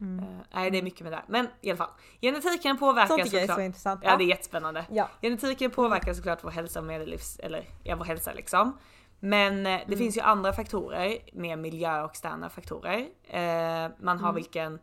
Mm. 0.02 0.20
Eh, 0.26 0.40
nej 0.54 0.72
det 0.72 0.78
är 0.78 0.84
mycket 0.84 1.02
med 1.02 1.12
det. 1.12 1.22
Men 1.28 1.48
i 1.62 1.70
alla 1.70 1.78
fall, 1.78 1.90
genetiken 2.22 2.78
påverkar 2.78 3.08
Sånt 3.18 3.30
såklart. 3.32 3.56
så 3.58 3.62
intressant. 3.62 4.02
Ja 4.04 4.18
det 4.18 4.24
är 4.24 4.28
jättespännande. 4.28 4.86
Ja. 4.92 5.10
Genetiken 5.22 5.72
påverkar 5.72 6.14
såklart 6.14 6.44
vår 6.44 6.50
hälsa 6.52 6.80
och 6.80 6.86
medellivs, 6.86 7.40
eller 7.40 7.66
ja 7.84 7.96
vår 7.96 8.06
hälsa 8.06 8.34
liksom. 8.34 8.78
Men 9.20 9.54
eh, 9.58 9.64
det 9.64 9.84
Mm. 9.86 9.98
finns 9.98 10.18
ju 10.18 10.22
andra 10.22 10.54
faktorer, 10.54 11.18
mer 11.34 11.56
miljö 11.56 12.04
och 12.04 12.12
externa 12.12 12.50
faktorer. 12.50 13.00
Eh, 13.24 13.92
man 14.00 14.20
har 14.20 14.30
Mm. 14.30 14.36
vilken, 14.36 14.80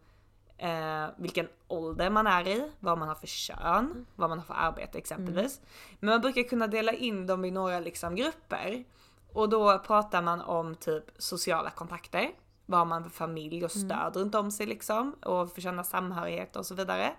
eh, 0.58 1.06
vilken 1.16 1.48
ålder 1.68 2.10
man 2.10 2.26
är 2.26 2.48
i, 2.48 2.70
vad 2.80 2.98
man 2.98 3.08
har 3.08 3.14
för 3.14 3.26
kön, 3.26 3.58
Mm. 3.84 4.06
vad 4.16 4.28
man 4.28 4.38
har 4.38 4.46
för 4.46 4.54
arbete 4.54 4.98
exempelvis. 4.98 5.60
Men 6.00 6.10
man 6.10 6.20
brukar 6.20 6.42
kunna 6.42 6.66
dela 6.66 6.92
in 6.92 7.26
dem 7.26 7.44
i 7.44 7.50
några 7.50 7.80
liksom 7.80 8.14
grupper. 8.16 8.84
Och 9.32 9.48
då 9.48 9.78
pratar 9.78 10.22
man 10.22 10.40
om 10.40 10.74
typ 10.74 11.04
sociala 11.18 11.70
kontakter. 11.70 12.30
Vad 12.66 12.78
har 12.78 12.86
man 12.86 13.02
för 13.04 13.10
familj 13.10 13.64
och 13.64 13.70
stöd 13.70 14.16
runt 14.16 14.34
om 14.34 14.50
sig 14.50 14.66
liksom 14.66 15.12
och 15.22 15.52
för 15.52 15.60
känna 15.60 15.84
samhörighet 15.84 16.56
och 16.56 16.66
så 16.66 16.74
vidare. 16.74 17.12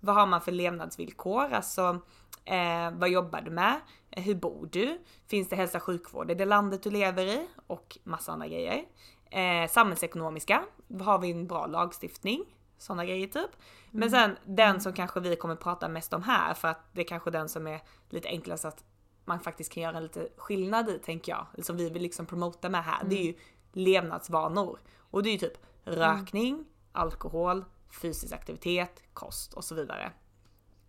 Vad 0.00 0.14
har 0.14 0.26
man 0.26 0.40
för 0.40 0.52
levnadsvillkor? 0.52 1.52
Alltså 1.52 1.98
eh, 2.44 2.90
vad 2.92 3.08
jobbar 3.08 3.40
du 3.40 3.50
med? 3.50 3.80
Eh, 4.10 4.22
hur 4.22 4.34
bor 4.34 4.68
du? 4.72 4.98
Finns 5.28 5.48
det 5.48 5.56
hälso 5.56 5.76
och 5.76 5.82
sjukvård 5.82 6.30
i 6.30 6.34
det 6.34 6.44
landet 6.44 6.82
du 6.82 6.90
lever 6.90 7.26
i? 7.26 7.48
Och 7.66 7.98
massa 8.04 8.32
andra 8.32 8.46
grejer. 8.48 8.84
Eh, 9.30 9.70
samhällsekonomiska. 9.70 10.62
Har 11.00 11.18
vi 11.18 11.30
en 11.30 11.46
bra 11.46 11.66
lagstiftning? 11.66 12.44
Sådana 12.80 13.04
grejer 13.04 13.26
typ. 13.26 13.50
Men 13.90 14.10
sen 14.10 14.36
den 14.44 14.80
som 14.80 14.92
kanske 14.92 15.20
vi 15.20 15.36
kommer 15.36 15.56
prata 15.56 15.88
mest 15.88 16.12
om 16.12 16.22
här 16.22 16.54
för 16.54 16.68
att 16.68 16.80
det 16.92 17.00
är 17.00 17.06
kanske 17.08 17.30
den 17.30 17.48
som 17.48 17.66
är 17.66 17.80
lite 18.08 18.28
enklast 18.28 18.64
att 18.64 18.84
man 19.24 19.40
faktiskt 19.40 19.72
kan 19.72 19.82
göra 19.82 19.96
en 19.96 20.02
lite 20.02 20.28
skillnad 20.36 20.88
i 20.88 20.98
tänker 20.98 21.32
jag. 21.32 21.64
Som 21.66 21.76
vi 21.76 21.90
vill 21.90 22.02
liksom 22.02 22.26
promota 22.26 22.68
med 22.68 22.84
här. 22.84 23.04
Det 23.04 23.18
är 23.18 23.24
ju 23.24 23.34
levnadsvanor. 23.72 24.80
Och 24.98 25.22
det 25.22 25.28
är 25.28 25.32
ju 25.32 25.38
typ 25.38 25.58
rökning, 25.84 26.64
alkohol, 26.92 27.64
fysisk 28.02 28.32
aktivitet, 28.34 29.02
kost 29.12 29.52
och 29.54 29.64
så 29.64 29.74
vidare. 29.74 30.12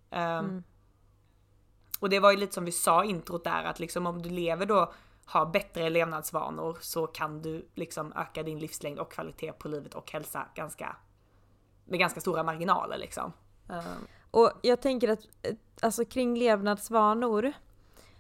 Ehm, 0.10 0.64
Och 2.00 2.10
det 2.10 2.20
var 2.20 2.32
ju 2.32 2.38
lite 2.38 2.54
som 2.54 2.66
vi 2.66 2.72
sa 2.72 3.04
i 3.04 3.08
introt 3.08 3.44
där 3.44 3.64
att 3.64 3.80
liksom 3.80 4.08
om 4.08 4.22
du 4.22 4.30
lever 4.30 4.66
då, 4.66 4.94
ha 5.26 5.46
bättre 5.46 5.90
levnadsvanor 5.90 6.78
så 6.82 7.08
kan 7.08 7.42
du 7.42 7.70
liksom 7.74 8.14
öka 8.14 8.44
din 8.44 8.60
livslängd 8.60 9.00
och 9.00 9.12
kvalitet 9.12 9.52
på 9.52 9.68
livet 9.68 9.94
och 9.94 10.12
hälsa 10.12 10.48
ganska 10.56 10.96
med 11.92 12.00
ganska 12.00 12.22
stora 12.22 12.44
marginaler 12.44 12.98
liksom. 12.98 13.34
Um. 13.68 14.08
Och 14.32 14.52
jag 14.62 14.82
tänker 14.82 15.08
att 15.08 15.28
alltså 15.82 16.06
kring 16.06 16.38
levnadsvanor, 16.38 17.54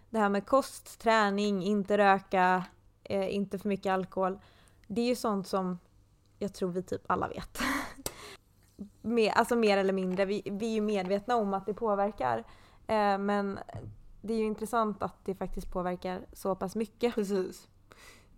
det 0.10 0.20
här 0.20 0.30
med 0.30 0.46
kost, 0.46 1.00
träning, 1.00 1.64
inte 1.64 1.98
röka, 1.98 2.66
eh, 3.04 3.36
inte 3.36 3.60
för 3.60 3.70
mycket 3.70 3.92
alkohol. 3.92 4.40
Det 4.88 5.02
är 5.02 5.06
ju 5.06 5.16
sånt 5.16 5.48
som 5.48 5.80
jag 6.40 6.54
tror 6.54 6.72
vi 6.72 6.84
typ 6.84 7.02
alla 7.08 7.28
vet. 7.28 7.60
mer, 9.02 9.32
alltså 9.32 9.56
mer 9.56 9.78
eller 9.78 9.94
mindre. 9.94 10.26
Vi, 10.26 10.42
vi 10.46 10.66
är 10.66 10.74
ju 10.74 10.82
medvetna 10.82 11.36
om 11.36 11.54
att 11.54 11.66
det 11.66 11.74
påverkar. 11.74 12.38
Eh, 12.88 13.18
men 13.18 13.60
det 14.22 14.34
är 14.34 14.38
ju 14.38 14.46
intressant 14.46 15.04
att 15.04 15.26
det 15.26 15.36
faktiskt 15.36 15.72
påverkar 15.72 16.26
så 16.34 16.56
pass 16.56 16.76
mycket. 16.76 17.16
Precis. 17.16 17.68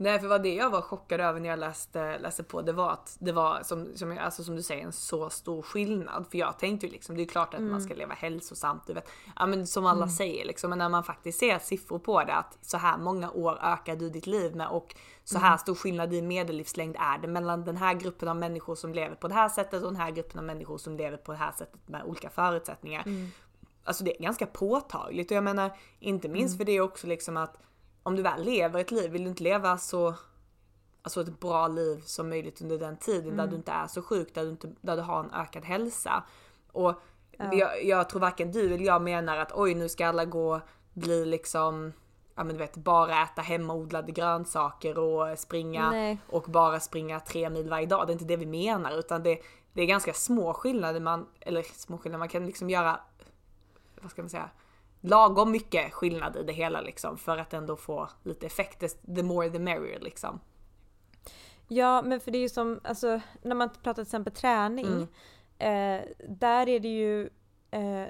Nej 0.03 0.19
för 0.19 0.27
vad 0.27 0.43
det 0.43 0.53
jag 0.53 0.69
var 0.69 0.81
chockad 0.81 1.21
över 1.21 1.39
när 1.39 1.49
jag 1.49 1.59
läste, 1.59 2.19
läste 2.19 2.43
på 2.43 2.61
det 2.61 2.71
var 2.71 2.91
att 2.91 3.17
det 3.19 3.31
var 3.31 3.63
som, 3.63 3.87
som, 3.95 4.17
alltså 4.21 4.43
som 4.43 4.55
du 4.55 4.63
säger 4.63 4.83
en 4.83 4.91
så 4.91 5.29
stor 5.29 5.61
skillnad. 5.61 6.25
För 6.31 6.37
jag 6.37 6.59
tänkte 6.59 6.85
ju 6.85 6.91
liksom 6.91 7.15
det 7.15 7.23
är 7.23 7.27
klart 7.27 7.53
att 7.53 7.59
mm. 7.59 7.71
man 7.71 7.81
ska 7.81 7.93
leva 7.93 8.13
hälsosamt. 8.13 8.87
Du 8.87 8.93
vet. 8.93 9.09
Ja, 9.35 9.45
men 9.45 9.67
som 9.67 9.85
alla 9.85 10.03
mm. 10.03 10.09
säger 10.09 10.45
liksom. 10.45 10.69
Men 10.69 10.79
när 10.79 10.89
man 10.89 11.03
faktiskt 11.03 11.39
ser 11.39 11.59
siffror 11.59 11.99
på 11.99 12.23
det 12.23 12.33
att 12.33 12.57
så 12.61 12.77
här 12.77 12.97
många 12.97 13.31
år 13.31 13.59
ökar 13.61 13.95
du 13.95 14.09
ditt 14.09 14.27
liv 14.27 14.55
med 14.55 14.67
och 14.67 14.95
så 15.23 15.37
här 15.37 15.47
mm. 15.47 15.57
stor 15.57 15.75
skillnad 15.75 16.13
i 16.13 16.21
medellivslängd 16.21 16.95
är 16.99 17.17
det 17.17 17.27
mellan 17.27 17.65
den 17.65 17.77
här 17.77 17.93
gruppen 17.93 18.29
av 18.29 18.35
människor 18.35 18.75
som 18.75 18.93
lever 18.93 19.15
på 19.15 19.27
det 19.27 19.33
här 19.33 19.49
sättet 19.49 19.83
och 19.83 19.91
den 19.91 20.01
här 20.01 20.11
gruppen 20.11 20.39
av 20.39 20.45
människor 20.45 20.77
som 20.77 20.97
lever 20.97 21.17
på 21.17 21.31
det 21.31 21.37
här 21.37 21.51
sättet 21.51 21.87
med 21.87 22.03
olika 22.03 22.29
förutsättningar. 22.29 23.03
Mm. 23.05 23.31
Alltså 23.83 24.03
det 24.03 24.17
är 24.19 24.23
ganska 24.23 24.45
påtagligt 24.45 25.31
och 25.31 25.37
jag 25.37 25.43
menar 25.43 25.71
inte 25.99 26.29
minst 26.29 26.55
mm. 26.55 26.57
för 26.57 26.65
det 26.65 26.81
också 26.81 27.07
liksom 27.07 27.37
att 27.37 27.57
om 28.03 28.15
du 28.15 28.21
väl 28.21 28.43
lever 28.43 28.79
ett 28.79 28.91
liv, 28.91 29.11
vill 29.11 29.23
du 29.23 29.29
inte 29.29 29.43
leva 29.43 29.77
så 29.77 30.15
alltså 31.01 31.21
ett 31.21 31.39
bra 31.39 31.67
liv 31.67 32.01
som 32.05 32.29
möjligt 32.29 32.61
under 32.61 32.77
den 32.77 32.97
tiden 32.97 33.33
mm. 33.33 33.37
där 33.37 33.47
du 33.47 33.55
inte 33.55 33.71
är 33.71 33.87
så 33.87 34.01
sjuk, 34.01 34.33
där 34.33 34.43
du, 34.43 34.49
inte, 34.49 34.71
där 34.81 34.95
du 34.95 35.01
har 35.01 35.19
en 35.19 35.31
ökad 35.31 35.65
hälsa. 35.65 36.23
Och 36.71 36.93
ja. 37.31 37.53
jag, 37.53 37.83
jag, 37.85 38.09
tror 38.09 38.21
varken 38.21 38.51
du 38.51 38.73
eller 38.73 38.85
jag 38.85 39.01
menar 39.01 39.37
att 39.37 39.51
oj 39.53 39.75
nu 39.75 39.89
ska 39.89 40.07
alla 40.07 40.25
gå 40.25 40.61
bli 40.93 41.25
liksom 41.25 41.93
ja 42.35 42.43
men 42.43 42.55
du 42.55 42.59
vet 42.59 42.77
bara 42.77 43.23
äta 43.23 43.41
hemmaodlade 43.41 44.11
grönsaker 44.11 44.97
och 44.97 45.39
springa 45.39 45.91
Nej. 45.91 46.17
och 46.29 46.43
bara 46.43 46.79
springa 46.79 47.19
tre 47.19 47.49
mil 47.49 47.69
varje 47.69 47.85
dag. 47.85 48.07
Det 48.07 48.11
är 48.11 48.13
inte 48.13 48.25
det 48.25 48.37
vi 48.37 48.45
menar 48.45 48.99
utan 48.99 49.23
det, 49.23 49.39
det 49.73 49.81
är 49.81 49.85
ganska 49.85 50.13
små 50.13 50.53
skillnader 50.53 50.99
man, 50.99 51.27
eller 51.39 51.63
små 51.63 51.97
skillnader, 51.97 52.19
man 52.19 52.29
kan 52.29 52.45
liksom 52.45 52.69
göra, 52.69 52.99
vad 54.01 54.11
ska 54.11 54.21
man 54.21 54.29
säga, 54.29 54.49
lagom 55.03 55.51
mycket 55.51 55.93
skillnad 55.93 56.37
i 56.37 56.43
det 56.43 56.53
hela 56.53 56.81
liksom 56.81 57.17
för 57.17 57.37
att 57.37 57.53
ändå 57.53 57.75
få 57.75 58.09
lite 58.23 58.45
effekt. 58.45 58.79
The 59.15 59.23
more 59.23 59.49
the 59.49 59.59
merrier 59.59 59.99
liksom. 59.99 60.39
Ja, 61.67 62.01
men 62.01 62.19
för 62.19 62.31
det 62.31 62.37
är 62.37 62.41
ju 62.41 62.49
som, 62.49 62.79
alltså 62.83 63.21
när 63.41 63.55
man 63.55 63.69
pratar 63.69 63.93
till 63.93 64.01
exempel 64.01 64.33
träning, 64.33 64.85
mm. 64.85 65.07
eh, 65.57 66.09
där 66.29 66.69
är 66.69 66.79
det 66.79 66.87
ju 66.87 67.29
eh, 67.71 68.07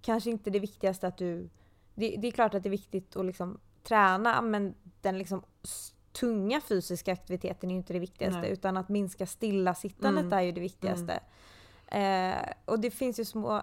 kanske 0.00 0.30
inte 0.30 0.50
det 0.50 0.58
viktigaste 0.58 1.08
att 1.08 1.18
du, 1.18 1.48
det, 1.94 2.16
det, 2.16 2.26
är 2.28 2.32
klart 2.32 2.54
att 2.54 2.62
det 2.62 2.68
är 2.68 2.70
viktigt 2.70 3.16
att 3.16 3.26
liksom 3.26 3.60
träna, 3.82 4.42
men 4.42 4.74
den 5.00 5.18
liksom 5.18 5.42
tunga 6.12 6.60
fysiska 6.60 7.12
aktiviteten 7.12 7.70
är 7.70 7.74
ju 7.74 7.78
inte 7.78 7.92
det 7.92 7.98
viktigaste, 7.98 8.40
Nej. 8.40 8.50
utan 8.50 8.76
att 8.76 8.88
minska 8.88 9.26
stillasittandet 9.26 10.24
mm. 10.24 10.38
är 10.38 10.42
ju 10.42 10.52
det 10.52 10.60
viktigaste. 10.60 11.20
Mm. 11.86 12.32
Eh, 12.32 12.52
och 12.64 12.80
det 12.80 12.90
finns 12.90 13.20
ju 13.20 13.24
små, 13.24 13.62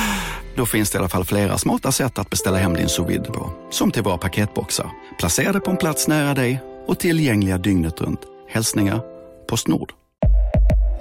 Då 0.55 0.65
finns 0.65 0.91
det 0.91 0.95
i 0.95 0.99
alla 0.99 1.09
fall 1.09 1.25
flera 1.25 1.57
smarta 1.57 1.91
sätt 1.91 2.19
att 2.19 2.29
beställa 2.29 2.57
hem 2.57 2.73
din 2.73 2.89
sous 2.89 3.27
på. 3.27 3.53
Som 3.69 3.91
till 3.91 4.03
våra 4.03 4.17
paketboxar, 4.17 4.91
placerade 5.19 5.59
på 5.59 5.71
en 5.71 5.77
plats 5.77 6.07
nära 6.07 6.33
dig 6.33 6.61
och 6.87 6.99
tillgängliga 6.99 7.57
dygnet 7.57 8.01
runt. 8.01 8.21
Hälsningar 8.49 9.01
Postnord. 9.49 9.93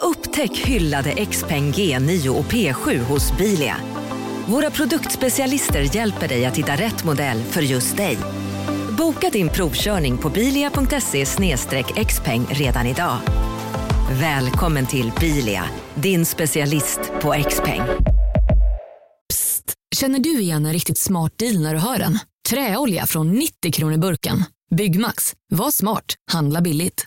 Upptäck 0.01 0.59
hyllade 0.59 1.27
XPeng 1.27 1.73
G9 1.73 2.29
och 2.29 2.45
P7 2.45 2.99
hos 2.99 3.37
Bilia. 3.39 3.77
Våra 4.47 4.71
produktspecialister 4.71 5.97
hjälper 5.97 6.29
dig 6.29 6.47
att 6.47 6.57
hitta 6.57 6.73
rätt 6.73 7.05
modell 7.05 7.43
för 7.43 7.63
just 7.63 7.97
dig. 7.97 8.19
Boka 8.99 9.31
din 9.31 9.49
provkörning 9.49 10.19
på 10.19 10.31
bilia.se 10.31 11.25
xpeng 12.05 12.47
redan 12.51 12.87
idag. 12.87 13.19
Välkommen 14.11 14.87
till 14.87 15.13
Bilia, 15.21 15.65
din 15.95 16.27
specialist 16.27 17.01
på 17.23 17.35
X-peng. 17.35 18.10
Känner 20.01 20.19
du 20.19 20.41
igen 20.41 20.67
en 20.67 20.73
riktigt 20.73 20.99
smart 20.99 21.39
deal 21.39 21.63
när 21.63 21.75
du 21.75 21.81
hör 21.81 21.99
den? 21.99 22.19
Träolja 22.51 23.07
från 23.07 23.31
90 23.33 23.73
kronor 23.73 23.99
burken. 23.99 24.37
Byggmax. 24.71 25.37
Var 25.49 25.71
smart. 25.71 26.15
Handla 26.33 26.61
billigt. 26.61 27.07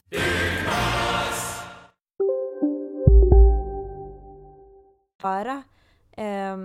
Bara 5.22 5.64
eh, 6.12 6.58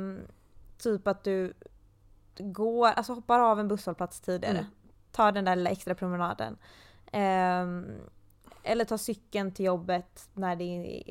typ 0.78 1.06
att 1.06 1.24
du 1.24 1.52
går, 2.38 2.86
alltså 2.86 3.12
hoppar 3.12 3.40
av 3.40 3.60
en 3.60 3.68
busshållplats 3.68 4.20
tidigare. 4.20 4.58
Mm. 4.58 4.70
Tar 5.12 5.32
den 5.32 5.44
där 5.44 5.56
lilla 5.56 5.70
extra 5.70 5.94
promenaden. 5.94 6.56
Eh, 7.12 7.66
eller 8.62 8.84
tar 8.84 8.96
cykeln 8.96 9.52
till 9.52 9.64
jobbet 9.64 10.28
när 10.34 10.56
det 10.56 10.64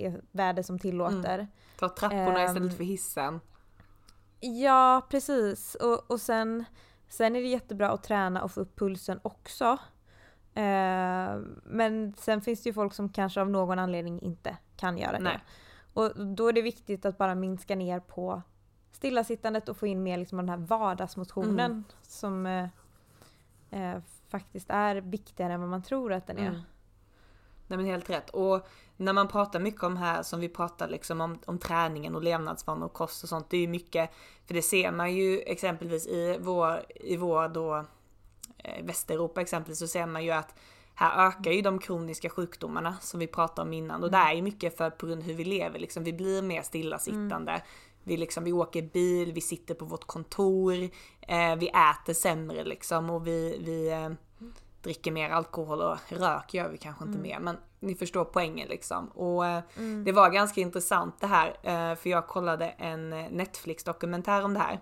är 0.05 0.21
väder 0.31 0.63
som 0.63 0.79
tillåter. 0.79 1.33
Mm. 1.33 1.47
Ta 1.79 1.89
trapporna 1.89 2.43
eh, 2.43 2.45
istället 2.45 2.77
för 2.77 2.83
hissen. 2.83 3.39
Ja, 4.39 5.07
precis. 5.09 5.75
Och, 5.75 6.11
och 6.11 6.21
sen, 6.21 6.65
sen 7.07 7.35
är 7.35 7.41
det 7.41 7.47
jättebra 7.47 7.91
att 7.91 8.03
träna 8.03 8.43
och 8.43 8.51
få 8.51 8.61
upp 8.61 8.79
pulsen 8.79 9.19
också. 9.23 9.77
Eh, 10.53 11.37
men 11.63 12.13
sen 12.17 12.41
finns 12.41 12.63
det 12.63 12.69
ju 12.69 12.73
folk 12.73 12.93
som 12.93 13.09
kanske 13.09 13.41
av 13.41 13.49
någon 13.49 13.79
anledning 13.79 14.21
inte 14.21 14.57
kan 14.75 14.97
göra 14.97 15.19
Nej. 15.19 15.33
det. 15.33 15.41
Och 15.93 16.25
då 16.25 16.47
är 16.47 16.53
det 16.53 16.61
viktigt 16.61 17.05
att 17.05 17.17
bara 17.17 17.35
minska 17.35 17.75
ner 17.75 17.99
på 17.99 18.41
stillasittandet 18.91 19.69
och 19.69 19.77
få 19.77 19.87
in 19.87 20.03
mer 20.03 20.17
liksom 20.17 20.37
den 20.37 20.49
här 20.49 20.57
vardagsmotionen 20.57 21.71
mm. 21.71 21.83
som 22.01 22.45
eh, 22.45 22.67
eh, 23.71 24.01
faktiskt 24.27 24.69
är 24.69 24.95
viktigare 24.95 25.53
än 25.53 25.59
vad 25.59 25.69
man 25.69 25.83
tror 25.83 26.13
att 26.13 26.27
den 26.27 26.37
är. 26.37 26.47
Mm. 26.47 26.61
Nej 27.67 27.77
men 27.77 27.85
helt 27.85 28.09
rätt. 28.09 28.29
Och 28.29 28.67
när 28.97 29.13
man 29.13 29.27
pratar 29.27 29.59
mycket 29.59 29.83
om 29.83 29.97
här 29.97 30.23
som 30.23 30.39
vi 30.39 30.49
pratar 30.49 30.87
liksom 30.87 31.21
om, 31.21 31.39
om 31.45 31.59
träningen 31.59 32.15
och 32.15 32.23
levnadsvanor 32.23 32.85
och 32.85 32.93
kost 32.93 33.23
och 33.23 33.29
sånt. 33.29 33.49
Det 33.49 33.57
är 33.57 33.61
ju 33.61 33.67
mycket, 33.67 34.11
för 34.45 34.53
det 34.53 34.61
ser 34.61 34.91
man 34.91 35.13
ju 35.13 35.39
exempelvis 35.39 36.07
i 36.07 36.37
vår, 36.39 36.81
i 36.95 37.17
vår 37.17 37.47
då 37.47 37.85
eh, 38.57 38.85
Västeuropa 38.85 39.41
exempelvis 39.41 39.79
så 39.79 39.87
ser 39.87 40.05
man 40.05 40.23
ju 40.23 40.31
att 40.31 40.55
här 40.95 41.27
ökar 41.27 41.51
ju 41.51 41.61
de 41.61 41.79
kroniska 41.79 42.29
sjukdomarna 42.29 42.97
som 43.01 43.19
vi 43.19 43.27
pratade 43.27 43.67
om 43.67 43.73
innan 43.73 44.03
och 44.03 44.11
det 44.11 44.17
är 44.17 44.33
ju 44.33 44.41
mycket 44.41 44.77
för 44.77 44.89
på 44.89 45.05
grund 45.05 45.21
av 45.21 45.27
hur 45.27 45.33
vi 45.33 45.43
lever 45.43 45.79
liksom. 45.79 46.03
Vi 46.03 46.13
blir 46.13 46.41
mer 46.41 46.61
stillasittande. 46.61 47.51
Mm. 47.51 47.61
Vi, 48.03 48.17
liksom, 48.17 48.43
vi 48.43 48.53
åker 48.53 48.81
bil, 48.81 49.33
vi 49.33 49.41
sitter 49.41 49.73
på 49.73 49.85
vårt 49.85 50.07
kontor, 50.07 50.73
eh, 51.21 51.55
vi 51.57 51.67
äter 51.67 52.13
sämre 52.13 52.63
liksom 52.63 53.09
och 53.09 53.27
vi, 53.27 53.57
vi 53.65 53.89
eh, 53.91 54.09
dricker 54.87 55.11
mer 55.11 55.29
alkohol 55.29 55.81
och 55.81 55.97
rök 56.09 56.53
gör 56.53 56.69
vi 56.69 56.77
kanske 56.77 57.03
inte 57.03 57.17
mm. 57.17 57.29
mer 57.29 57.39
men 57.39 57.57
ni 57.79 57.95
förstår 57.95 58.25
poängen 58.25 58.67
liksom. 58.67 59.07
Och 59.07 59.45
eh, 59.45 59.61
mm. 59.77 60.03
det 60.03 60.11
var 60.11 60.29
ganska 60.29 60.61
intressant 60.61 61.15
det 61.19 61.27
här 61.27 61.47
eh, 61.47 61.95
för 61.95 62.09
jag 62.09 62.27
kollade 62.27 62.65
en 62.69 63.09
Netflix 63.09 63.83
dokumentär 63.83 64.43
om 64.43 64.53
det 64.53 64.59
här. 64.59 64.79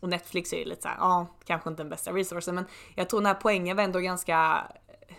Och 0.00 0.08
Netflix 0.08 0.52
är 0.52 0.56
ju 0.56 0.64
lite 0.64 0.82
såhär, 0.82 0.96
ja 1.00 1.26
kanske 1.44 1.70
inte 1.70 1.82
den 1.82 1.90
bästa 1.90 2.12
resourcen 2.12 2.54
men 2.54 2.64
jag 2.94 3.08
tror 3.08 3.20
den 3.20 3.26
här 3.26 3.34
poängen 3.34 3.76
var 3.76 3.84
ändå 3.84 3.98
ganska 3.98 4.66
eh, 5.08 5.16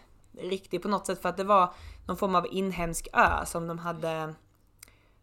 riktig 0.49 0.81
på 0.81 0.87
något 0.87 1.05
sätt 1.05 1.21
för 1.21 1.29
att 1.29 1.37
det 1.37 1.43
var 1.43 1.73
någon 2.07 2.17
form 2.17 2.35
av 2.35 2.47
inhemsk 2.51 3.07
ö 3.13 3.45
som 3.45 3.67
de 3.67 3.79
hade 3.79 4.33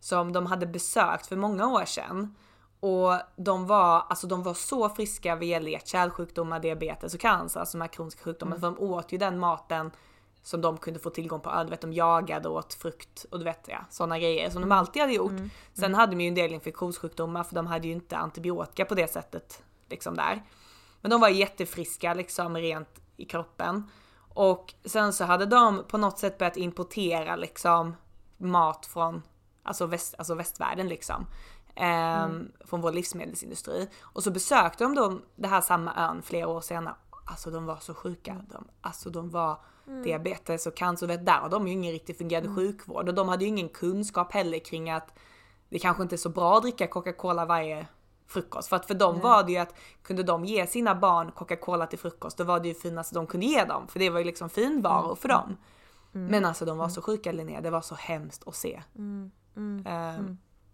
som 0.00 0.32
de 0.32 0.46
hade 0.46 0.66
besökt 0.66 1.26
för 1.26 1.36
många 1.36 1.66
år 1.66 1.84
sedan. 1.84 2.34
Och 2.80 3.12
de 3.36 3.66
var, 3.66 4.04
alltså 4.08 4.26
de 4.26 4.42
var 4.42 4.54
så 4.54 4.88
friska 4.88 5.34
vad 5.34 5.44
gäller 5.44 5.70
hjärt-kärlsjukdomar, 5.70 6.60
diabetes 6.60 7.14
och 7.14 7.20
cancer, 7.20 7.60
alltså 7.60 7.78
de 7.78 7.82
här 7.82 7.88
kroniska 7.88 8.24
sjukdomarna. 8.24 8.56
Mm. 8.56 8.76
För 8.76 8.82
de 8.82 8.92
åt 8.92 9.12
ju 9.12 9.18
den 9.18 9.38
maten 9.38 9.90
som 10.42 10.60
de 10.60 10.76
kunde 10.76 11.00
få 11.00 11.10
tillgång 11.10 11.40
på. 11.40 11.62
Du 11.64 11.70
vet 11.70 11.80
de 11.80 11.92
jagade 11.92 12.48
och 12.48 12.56
åt 12.56 12.74
frukt 12.74 13.26
och 13.30 13.38
du 13.38 13.44
vet 13.44 13.68
ja, 13.68 13.78
sådana 13.90 14.18
grejer 14.18 14.50
som 14.50 14.60
de 14.60 14.66
mm. 14.66 14.78
alltid 14.78 15.02
hade 15.02 15.14
gjort. 15.14 15.30
Mm. 15.30 15.50
Sen 15.74 15.94
hade 15.94 16.12
de 16.12 16.20
ju 16.20 16.28
en 16.28 16.34
del 16.34 16.52
infektionssjukdomar 16.52 17.44
för 17.44 17.54
de 17.54 17.66
hade 17.66 17.86
ju 17.86 17.92
inte 17.92 18.16
antibiotika 18.16 18.84
på 18.84 18.94
det 18.94 19.12
sättet 19.12 19.62
liksom 19.88 20.14
där. 20.16 20.42
Men 21.00 21.10
de 21.10 21.20
var 21.20 21.28
jättefriska 21.28 22.14
liksom 22.14 22.56
rent 22.56 23.00
i 23.16 23.24
kroppen. 23.24 23.90
Och 24.34 24.74
sen 24.84 25.12
så 25.12 25.24
hade 25.24 25.46
de 25.46 25.84
på 25.88 25.98
något 25.98 26.18
sätt 26.18 26.38
börjat 26.38 26.56
importera 26.56 27.36
liksom 27.36 27.96
mat 28.36 28.86
från 28.86 29.22
alltså, 29.62 29.86
väst, 29.86 30.14
alltså 30.18 30.34
västvärlden 30.34 30.88
liksom. 30.88 31.26
Eh, 31.76 32.22
Mm. 32.24 32.52
Från 32.64 32.80
vår 32.80 32.92
livsmedelsindustri. 32.92 33.88
Och 34.02 34.22
så 34.22 34.30
besökte 34.30 34.84
de 34.84 34.94
då 34.94 35.18
det 35.36 35.48
här 35.48 35.60
samma 35.60 35.94
ön 35.96 36.22
flera 36.22 36.48
år 36.48 36.60
senare. 36.60 36.94
Alltså 37.24 37.50
de 37.50 37.66
var 37.66 37.76
så 37.76 37.94
sjuka. 37.94 38.36
De, 38.52 38.64
alltså 38.80 39.10
de 39.10 39.30
var 39.30 39.58
Mm. 39.86 40.02
diabetes 40.02 40.66
och 40.66 40.74
cancer. 40.76 41.06
Vet, 41.06 41.26
där 41.26 41.32
har 41.38 41.48
de 41.48 41.66
ju 41.66 41.72
ingen 41.72 41.92
riktigt 41.92 42.18
fungerande 42.18 42.48
Mm. 42.48 42.56
sjukvård. 42.56 43.08
Och 43.08 43.14
de 43.14 43.28
hade 43.28 43.44
ju 43.44 43.48
ingen 43.48 43.68
kunskap 43.68 44.32
heller 44.32 44.58
kring 44.58 44.90
att 44.90 45.18
det 45.68 45.78
kanske 45.78 46.02
inte 46.02 46.14
är 46.14 46.16
så 46.18 46.28
bra 46.28 46.56
att 46.56 46.62
dricka 46.62 46.86
Coca-Cola 46.86 47.44
varje 47.46 47.86
frukost. 48.26 48.68
För 48.68 48.76
att 48.76 48.86
för 48.86 48.94
dem 48.94 49.14
Nej. 49.14 49.22
var 49.22 49.42
det 49.42 49.52
ju 49.52 49.58
att 49.58 49.74
kunde 50.02 50.22
de 50.22 50.44
ge 50.44 50.66
sina 50.66 50.94
barn 50.94 51.32
Coca-Cola 51.32 51.86
till 51.86 51.98
frukost 51.98 52.38
då 52.38 52.44
var 52.44 52.60
det 52.60 52.68
ju 52.68 52.74
finaste 52.74 53.14
de 53.14 53.26
kunde 53.26 53.46
ge 53.46 53.64
dem. 53.64 53.88
För 53.88 53.98
det 53.98 54.10
var 54.10 54.18
ju 54.18 54.24
liksom 54.24 54.50
finvaror 54.50 55.04
Mm. 55.04 55.16
för 55.16 55.28
dem. 55.28 55.56
Mm. 56.14 56.26
Men 56.26 56.44
alltså 56.44 56.64
de 56.64 56.78
var 56.78 56.88
så 56.88 57.02
sjuka 57.02 57.32
Linnea, 57.32 57.60
det 57.60 57.70
var 57.70 57.80
så 57.80 57.94
hemskt 57.94 58.48
att 58.48 58.54
se. 58.54 58.82
Mm. 58.96 59.30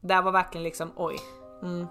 Mm. 0.06 0.12
Eh, 0.12 0.14
Mm. 0.14 0.22
Där 0.22 0.22
var 0.22 0.32
verkligen 0.32 0.64
liksom 0.64 0.90
oj. 0.96 1.16
Mm. 1.62 1.86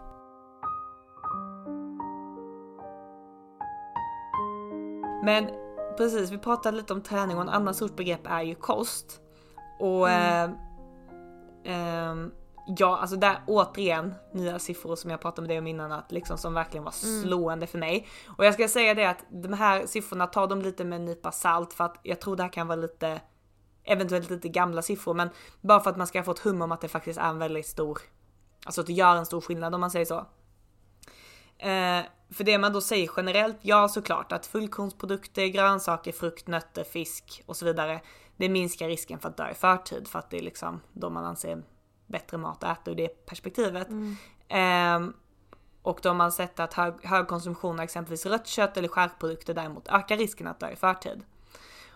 Men 5.23 5.49
precis, 5.97 6.31
vi 6.31 6.37
pratade 6.37 6.77
lite 6.77 6.93
om 6.93 7.01
träning 7.01 7.37
och 7.37 7.43
en 7.43 7.49
annan 7.49 7.73
stort 7.73 7.95
begrepp 7.95 8.27
är 8.27 8.41
ju 8.41 8.55
kost. 8.55 9.21
Och 9.79 10.09
Mm. 10.09 10.55
eh, 11.63 12.09
ehm, 12.09 12.31
ja, 12.77 12.97
alltså 12.97 13.15
där 13.15 13.37
återigen 13.47 14.13
nya 14.33 14.59
siffror 14.59 14.95
som 14.95 15.11
jag 15.11 15.21
pratade 15.21 15.41
med 15.41 15.49
dig 15.49 15.59
om 15.59 15.67
innan 15.67 15.91
att 15.91 16.11
liksom 16.11 16.37
som 16.37 16.53
verkligen 16.53 16.83
var 16.83 16.93
Mm. 17.03 17.21
slående 17.23 17.67
för 17.67 17.77
mig. 17.77 18.07
Och 18.37 18.45
jag 18.45 18.53
ska 18.53 18.67
säga 18.67 18.93
det 18.93 19.05
att 19.05 19.25
de 19.29 19.53
här 19.53 19.85
siffrorna 19.85 20.27
tar 20.27 20.47
de 20.47 20.61
lite 20.61 20.83
med 20.85 20.95
en 20.95 21.05
nypa 21.05 21.31
salt 21.31 21.73
för 21.73 21.83
att 21.83 21.97
jag 22.03 22.21
tror 22.21 22.35
det 22.35 22.43
här 22.43 22.49
kan 22.49 22.67
vara 22.67 22.75
lite 22.75 23.21
eventuellt 23.85 24.29
lite 24.29 24.49
gamla 24.49 24.81
siffror 24.81 25.13
men 25.13 25.29
bara 25.61 25.79
för 25.79 25.89
att 25.89 25.97
man 25.97 26.07
ska 26.07 26.23
få 26.23 26.31
ett 26.31 26.39
hum 26.39 26.61
om 26.61 26.71
att 26.71 26.81
det 26.81 26.87
faktiskt 26.87 27.19
är 27.19 27.29
en 27.29 27.39
väldigt 27.39 27.67
stor, 27.67 27.99
alltså 28.65 28.81
att 28.81 28.87
det 28.87 28.93
gör 28.93 29.15
en 29.15 29.25
stor 29.25 29.41
skillnad 29.41 29.75
om 29.75 29.81
man 29.81 29.91
säger 29.91 30.05
så. 30.05 30.17
Eh, 31.57 32.03
för 32.29 32.43
det 32.43 32.57
man 32.57 32.73
då 32.73 32.81
säger 32.81 33.09
generellt, 33.17 33.57
ja 33.61 33.87
såklart 33.87 34.31
att 34.31 34.45
fullkornsprodukter, 34.45 35.47
grönsaker, 35.47 36.11
frukt, 36.11 36.47
nötter, 36.47 36.83
fisk 36.83 37.43
och 37.45 37.57
så 37.57 37.65
vidare, 37.65 38.01
det 38.37 38.49
minskar 38.49 38.87
risken 38.87 39.19
för 39.19 39.29
att 39.29 39.37
dö 39.37 39.49
i 39.51 39.53
förtid 39.53 40.07
för 40.07 40.19
att 40.19 40.29
det 40.29 40.37
är 40.37 40.41
liksom 40.41 40.81
då 40.93 41.09
man 41.09 41.25
anser 41.25 41.63
bättre 42.07 42.37
mat 42.37 42.63
att 42.63 42.79
äta 42.79 42.91
ur 42.91 42.95
det 42.95 43.25
perspektivet. 43.25 43.87
Eh, 44.47 44.99
och 45.81 45.99
då 46.03 46.09
har 46.09 46.13
man 46.13 46.31
sett 46.31 46.59
att 46.59 46.73
hög, 46.73 46.93
hög 47.03 47.27
konsumtion 47.27 47.79
av 47.79 47.83
exempelvis 47.83 48.25
rött 48.25 48.47
kött 48.47 48.77
eller 48.77 48.87
skärprodukter 48.87 49.53
däremot 49.53 49.87
ökar 49.87 50.17
risken 50.17 50.47
att 50.47 50.59
dö 50.59 50.69
i 50.69 50.75
förtid. 50.75 51.23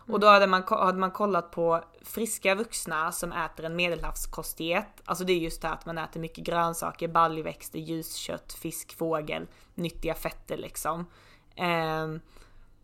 Och 0.10 0.20
då 0.20 0.28
hade 0.28 0.48
man, 0.48 0.64
hade 0.68 0.98
man 0.98 1.12
kollat 1.12 1.52
på 1.52 1.84
friska 2.02 2.56
vuxna 2.56 3.12
som 3.12 3.32
äter 3.32 3.66
en 3.66 3.76
medelhavskostdiet. 3.76 5.02
Alltså 5.06 5.24
det 5.24 5.34
är 5.34 5.38
just 5.38 5.62
det 5.62 5.68
här 5.68 5.76
att 5.76 5.86
man 5.86 5.98
äter 5.98 6.20
mycket 6.20 6.44
grönsaker, 6.44 7.08
baljväxter, 7.08 7.80
ljuskött, 7.80 8.54
fisk, 8.54 8.98
fågel, 8.98 9.48
nyttiga 9.76 10.14
fetter 10.14 10.58
liksom. 10.58 11.06
Ehm, 11.56 12.20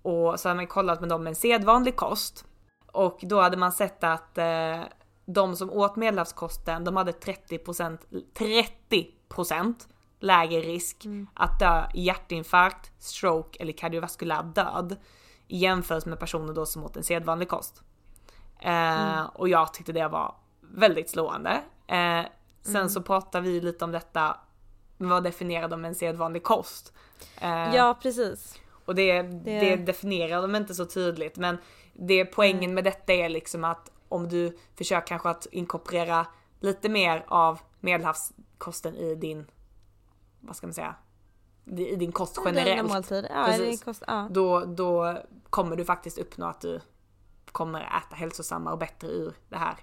och 0.02 0.40
så 0.40 0.50
hade 0.50 0.56
man 0.56 0.68
kollat 0.68 1.00
med 1.00 1.10
dem 1.10 1.24
med 1.24 1.32
en 1.32 1.36
sedvanlig 1.36 1.96
kost. 1.96 2.46
Och 2.92 3.20
då 3.22 3.42
hade 3.42 3.58
man 3.58 3.72
sett 3.72 4.04
att 4.04 4.38
eh, 4.38 4.80
de 5.26 5.56
som 5.56 5.70
åt 5.70 5.96
medelhavskosten, 5.96 6.84
de 6.84 6.96
hade 6.96 7.12
30%, 7.12 7.98
30% 8.34 9.76
lägre 10.20 10.60
risk 10.60 11.06
att 11.34 11.60
dö 11.60 11.86
i 11.94 12.04
hjärtinfarkt, 12.04 12.92
stroke 13.04 13.60
eller 13.62 13.74
kardiovaskulär 13.74 14.44
död 14.44 14.96
i 15.48 15.58
jämförelse 15.58 16.10
med 16.10 16.20
personer 16.20 16.54
då 16.54 16.66
som 16.66 16.84
åt 16.84 16.98
en 16.98 17.04
sedvanlig 17.04 17.50
kost. 17.50 17.82
Eh, 18.60 18.72
Mm. 19.12 19.26
Och 19.34 19.50
jag 19.50 19.74
tyckte 19.74 19.94
det 19.94 20.08
var 20.08 20.36
väldigt 20.62 21.10
slående. 21.10 21.52
Eh, 21.88 22.26
sen 22.62 22.76
Mm. 22.76 22.90
så 22.90 23.02
pratar 23.02 23.42
vi 23.42 23.62
lite 23.62 23.86
om 23.86 23.92
detta, 23.92 24.38
vad 24.98 25.24
definierar 25.24 25.68
de 25.68 25.86
en 25.86 25.96
sedvanlig 25.96 26.44
kost? 26.44 26.94
Eh, 27.42 27.76
Ja, 27.76 27.98
precis. 28.02 28.60
och 28.86 28.96
det, 28.96 29.22
det... 29.22 29.60
Det- 29.60 29.76
definierar 29.76 30.42
de 30.42 30.56
inte 30.56 30.74
så 30.76 30.86
tydligt 30.86 31.38
men 31.38 31.58
det 31.94 32.26
poängen 32.26 32.74
med 32.74 32.84
detta 32.84 33.14
är 33.14 33.30
liksom 33.30 33.64
att 33.64 33.92
om 34.10 34.30
du 34.30 34.58
försöker 34.78 35.08
kanske 35.08 35.30
att 35.30 35.46
inkorporera 35.52 36.26
lite 36.60 36.90
mer 36.90 37.26
av 37.28 37.60
medelhavskosten 37.80 38.96
i 38.96 39.16
din, 39.16 39.46
vad 40.42 40.56
ska 40.56 40.68
man 40.68 40.74
säga, 40.74 40.96
i 41.66 41.96
din 41.96 42.12
kost 42.12 42.40
generellt. 42.46 42.90
måltider. 42.94 43.30
Ja, 43.34 43.46
Precis. 43.46 43.84
kost, 43.84 44.04
ja. 44.08 44.28
Då, 44.32 44.66
då 44.66 45.18
kommer 45.50 45.76
du 45.76 45.86
faktiskt 45.86 46.18
uppnå 46.18 46.46
att 46.46 46.62
du 46.62 46.80
kommer 47.52 47.82
äta 47.82 48.16
hälsosammare 48.16 48.74
och 48.74 48.80
bättre 48.80 49.08
ur 49.08 49.34
det 49.50 49.58
här, 49.58 49.76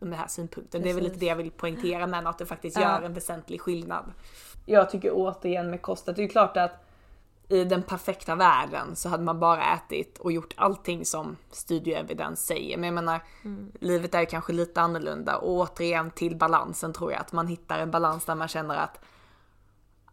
den 0.00 0.12
här 0.12 0.26
synpunkten. 0.28 0.82
Det 0.82 0.90
är 0.90 0.94
väl 0.94 1.02
lite 1.02 1.10
Precis. 1.14 1.20
det 1.20 1.26
jag 1.26 1.36
vill 1.36 1.50
poängtera 1.50 2.06
med 2.06 2.26
att 2.26 2.38
det 2.38 2.46
faktiskt 2.46 2.76
Ja. 2.76 2.82
gör 2.82 3.02
en 3.02 3.14
väsentlig 3.14 3.60
skillnad. 3.60 4.12
Jag 4.66 4.90
tycker 4.90 5.10
återigen 5.14 5.70
med 5.70 5.82
kost 5.82 6.08
att 6.08 6.16
det 6.16 6.24
är 6.24 6.28
klart 6.28 6.56
att 6.56 6.84
i 7.48 7.64
den 7.64 7.82
perfekta 7.82 8.34
världen 8.34 8.96
så 8.96 9.08
hade 9.08 9.22
man 9.22 9.40
bara 9.40 9.74
ätit 9.74 10.18
och 10.18 10.32
gjort 10.32 10.54
allting 10.56 11.04
som 11.04 11.36
studieevidens 11.50 12.46
säger. 12.46 12.76
Men 12.76 12.84
jag 12.86 12.94
menar, 12.94 13.20
Mm. 13.44 13.72
livet 13.80 14.14
är 14.14 14.24
kanske 14.24 14.52
lite 14.52 14.80
annorlunda 14.80 15.36
och 15.36 15.50
återigen 15.52 16.10
till 16.10 16.36
balansen 16.36 16.92
tror 16.92 17.12
jag 17.12 17.20
att 17.20 17.32
man 17.32 17.46
hittar 17.46 17.78
en 17.78 17.90
balans 17.90 18.24
där 18.24 18.34
man 18.34 18.48
känner 18.48 18.76
att 18.76 19.00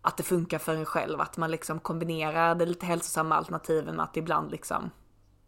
att 0.07 0.17
det 0.17 0.23
funkar 0.23 0.57
för 0.59 0.75
en 0.75 0.85
själv, 0.85 1.21
att 1.21 1.37
man 1.37 1.51
liksom 1.51 1.79
kombinerar 1.79 2.55
det 2.55 2.65
lite 2.65 2.85
hälsosamma 2.85 3.35
alternativen 3.35 3.95
med 3.95 4.03
att 4.03 4.17
ibland 4.17 4.51
liksom 4.51 4.89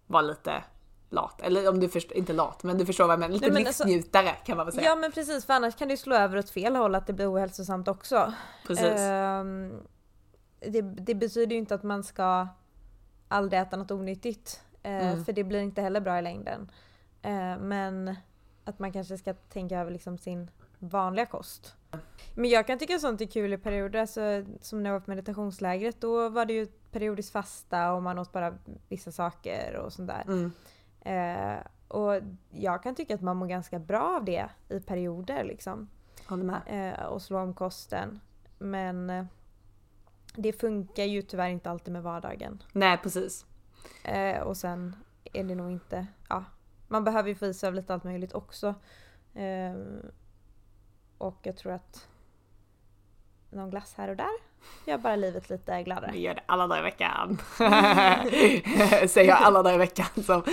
vara 0.07 0.21
lite 0.21 0.63
lat. 1.09 1.41
Eller 1.41 1.69
om 1.69 1.79
du 1.79 1.89
förstår, 1.89 2.17
inte 2.17 2.33
lat, 2.33 2.63
men 2.63 2.77
du 2.77 2.85
förstår 2.85 3.03
vad 3.07 3.13
jag 3.13 3.19
menar, 3.19 3.33
lite 3.33 3.45
Nej, 3.45 3.53
men 3.53 3.67
alltså- 3.67 3.83
livsnjutare 3.85 4.29
kan 4.45 4.57
man 4.57 4.65
väl 4.65 4.75
säga. 4.75 4.85
Ja 4.89 4.95
men 4.95 5.11
precis, 5.11 5.45
för 5.45 5.53
annars 5.53 5.75
kan 5.75 5.87
det 5.87 5.93
ju 5.93 5.97
slå 5.97 6.15
över 6.15 6.37
åt 6.37 6.49
fel 6.49 6.75
håll 6.75 6.95
att 6.95 7.07
det 7.07 7.13
blir 7.13 7.33
ohälsosamt 7.33 7.87
också. 7.87 8.33
Precis. 8.67 8.85
Ehm, 8.99 9.73
det, 10.59 10.81
det 10.81 11.15
betyder 11.15 11.51
ju 11.51 11.57
inte 11.57 11.75
att 11.75 11.83
man 11.83 12.03
ska 12.03 12.47
aldrig 13.27 13.61
äta 13.61 13.77
något 13.77 13.91
onyttigt. 13.91 14.61
eh, 14.83 15.07
Mm. 15.07 15.25
För 15.25 15.33
det 15.33 15.43
blir 15.43 15.59
inte 15.59 15.81
heller 15.81 15.99
bra 16.01 16.19
i 16.19 16.21
längden. 16.21 16.71
Eh, 17.21 17.57
men 17.59 18.15
att 18.65 18.79
man 18.79 18.91
kanske 18.93 19.17
ska 19.17 19.33
tänka 19.33 19.79
över 19.79 19.91
liksom 19.91 20.17
sin 20.17 20.51
vanliga 20.79 21.25
kost. 21.25 21.75
Men 22.33 22.49
jag 22.49 22.67
kan 22.67 22.79
tycka 22.79 22.99
sånt 22.99 23.21
är 23.21 23.25
kul 23.25 23.53
i 23.53 23.57
perioder. 23.57 23.99
Alltså, 23.99 24.45
som 24.61 24.83
när 24.83 24.89
jag 24.89 24.99
var 24.99 25.05
på 25.05 25.11
meditationslägret 25.11 26.01
då 26.01 26.29
var 26.29 26.45
det 26.45 26.53
ju 26.53 26.65
periodiskt 26.91 27.31
fasta 27.31 27.93
och 27.93 28.03
man 28.03 28.19
åt 28.19 28.31
bara 28.31 28.57
vissa 28.89 29.11
saker 29.11 29.75
och 29.75 29.93
sånt 29.93 30.09
där. 30.09 30.23
Mm. 30.27 30.51
Eh, 31.01 31.63
och 31.87 32.21
jag 32.49 32.83
kan 32.83 32.95
tycka 32.95 33.15
att 33.15 33.21
man 33.21 33.37
mår 33.37 33.47
ganska 33.47 33.79
bra 33.79 34.15
av 34.17 34.25
det 34.25 34.49
i 34.69 34.79
perioder 34.79 35.43
liksom. 35.43 35.89
Håller 36.27 36.43
med. 36.43 36.61
Eh, 36.65 37.05
och 37.05 37.21
slå 37.21 37.39
om 37.39 37.53
kosten. 37.53 38.19
Men 38.59 39.09
eh, 39.09 39.25
det 40.35 40.53
funkar 40.53 41.03
ju 41.03 41.21
tyvärr 41.21 41.49
inte 41.49 41.69
alltid 41.69 41.93
med 41.93 42.03
vardagen. 42.03 42.63
Nej 42.71 42.97
precis. 42.97 43.45
Eh, 44.03 44.39
och 44.39 44.57
sen 44.57 44.95
är 45.23 45.43
det 45.43 45.55
nog 45.55 45.71
inte, 45.71 46.07
ja. 46.29 46.45
Man 46.87 47.03
behöver 47.03 47.29
ju 47.29 47.35
få 47.35 47.45
i 47.45 47.53
sig 47.53 47.67
av 47.67 47.73
lite 47.73 47.93
allt 47.93 48.03
möjligt 48.03 48.33
också. 48.33 48.75
Och 51.17 51.39
jag 51.43 51.57
tror 51.57 51.71
att 51.73 52.07
någon 53.49 53.69
glass 53.69 53.93
här 53.97 54.09
och 54.09 54.15
där 54.15 54.29
gör 54.85 54.97
bara 54.97 55.15
livet 55.15 55.49
lite 55.49 55.83
gladare. 55.83 56.11
Vi 56.13 56.19
gör 56.19 56.33
det 56.33 56.41
alla 56.45 56.67
dagar 56.67 56.79
i 56.81 56.83
veckan. 56.83 57.37
Säger 59.09 59.27
jag 59.29 59.37
alla 59.37 59.63
dagar 59.63 59.75
i 59.75 59.77
veckan. 59.77 60.05
Så, 60.25 60.43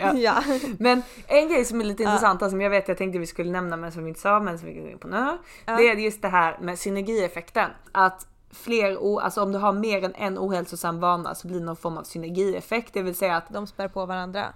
ja. 0.00 0.14
Ja. 0.14 0.42
Men 0.78 1.02
en 1.26 1.48
grej 1.48 1.64
som 1.64 1.80
är 1.80 1.84
lite 1.84 2.02
Ja. 2.02 2.08
intressant, 2.12 2.50
som 2.50 2.60
jag 2.60 2.70
vet 2.70 2.88
jag 2.88 2.98
tänkte 2.98 3.18
vi 3.18 3.26
skulle 3.26 3.50
nämna 3.50 3.76
men 3.76 3.92
som 3.92 4.02
vi 4.04 4.08
inte 4.08 4.20
sa 4.20 4.40
men 4.40 4.58
som 4.58 4.68
vi 4.68 4.74
går 4.74 4.88
in 4.90 4.98
på 4.98 5.08
nu. 5.08 5.38
Ja. 5.66 5.76
Det 5.76 5.88
är 5.88 5.96
just 5.96 6.22
det 6.22 6.28
här 6.28 6.58
med 6.60 6.78
synergieffekten. 6.78 7.70
Att 7.92 8.26
fler, 8.50 9.20
alltså 9.20 9.42
om 9.42 9.52
du 9.52 9.58
har 9.58 9.72
mer 9.72 10.04
än 10.04 10.14
en 10.14 10.38
ohälsosam 10.38 11.00
vana 11.00 11.34
så 11.34 11.48
blir 11.48 11.58
det 11.58 11.64
någon 11.64 11.76
form 11.76 11.96
av 11.98 12.02
synergieffekt. 12.02 12.94
Det 12.94 13.02
vill 13.02 13.14
säga 13.14 13.36
att 13.36 13.48
De 13.48 13.66
spär 13.66 13.88
på 13.88 14.06
varandra. 14.06 14.46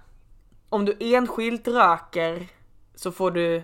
om 0.69 0.85
du 0.85 0.97
enskilt 0.99 1.67
röker 1.67 2.47
så 2.95 3.11
får 3.11 3.31
du 3.31 3.63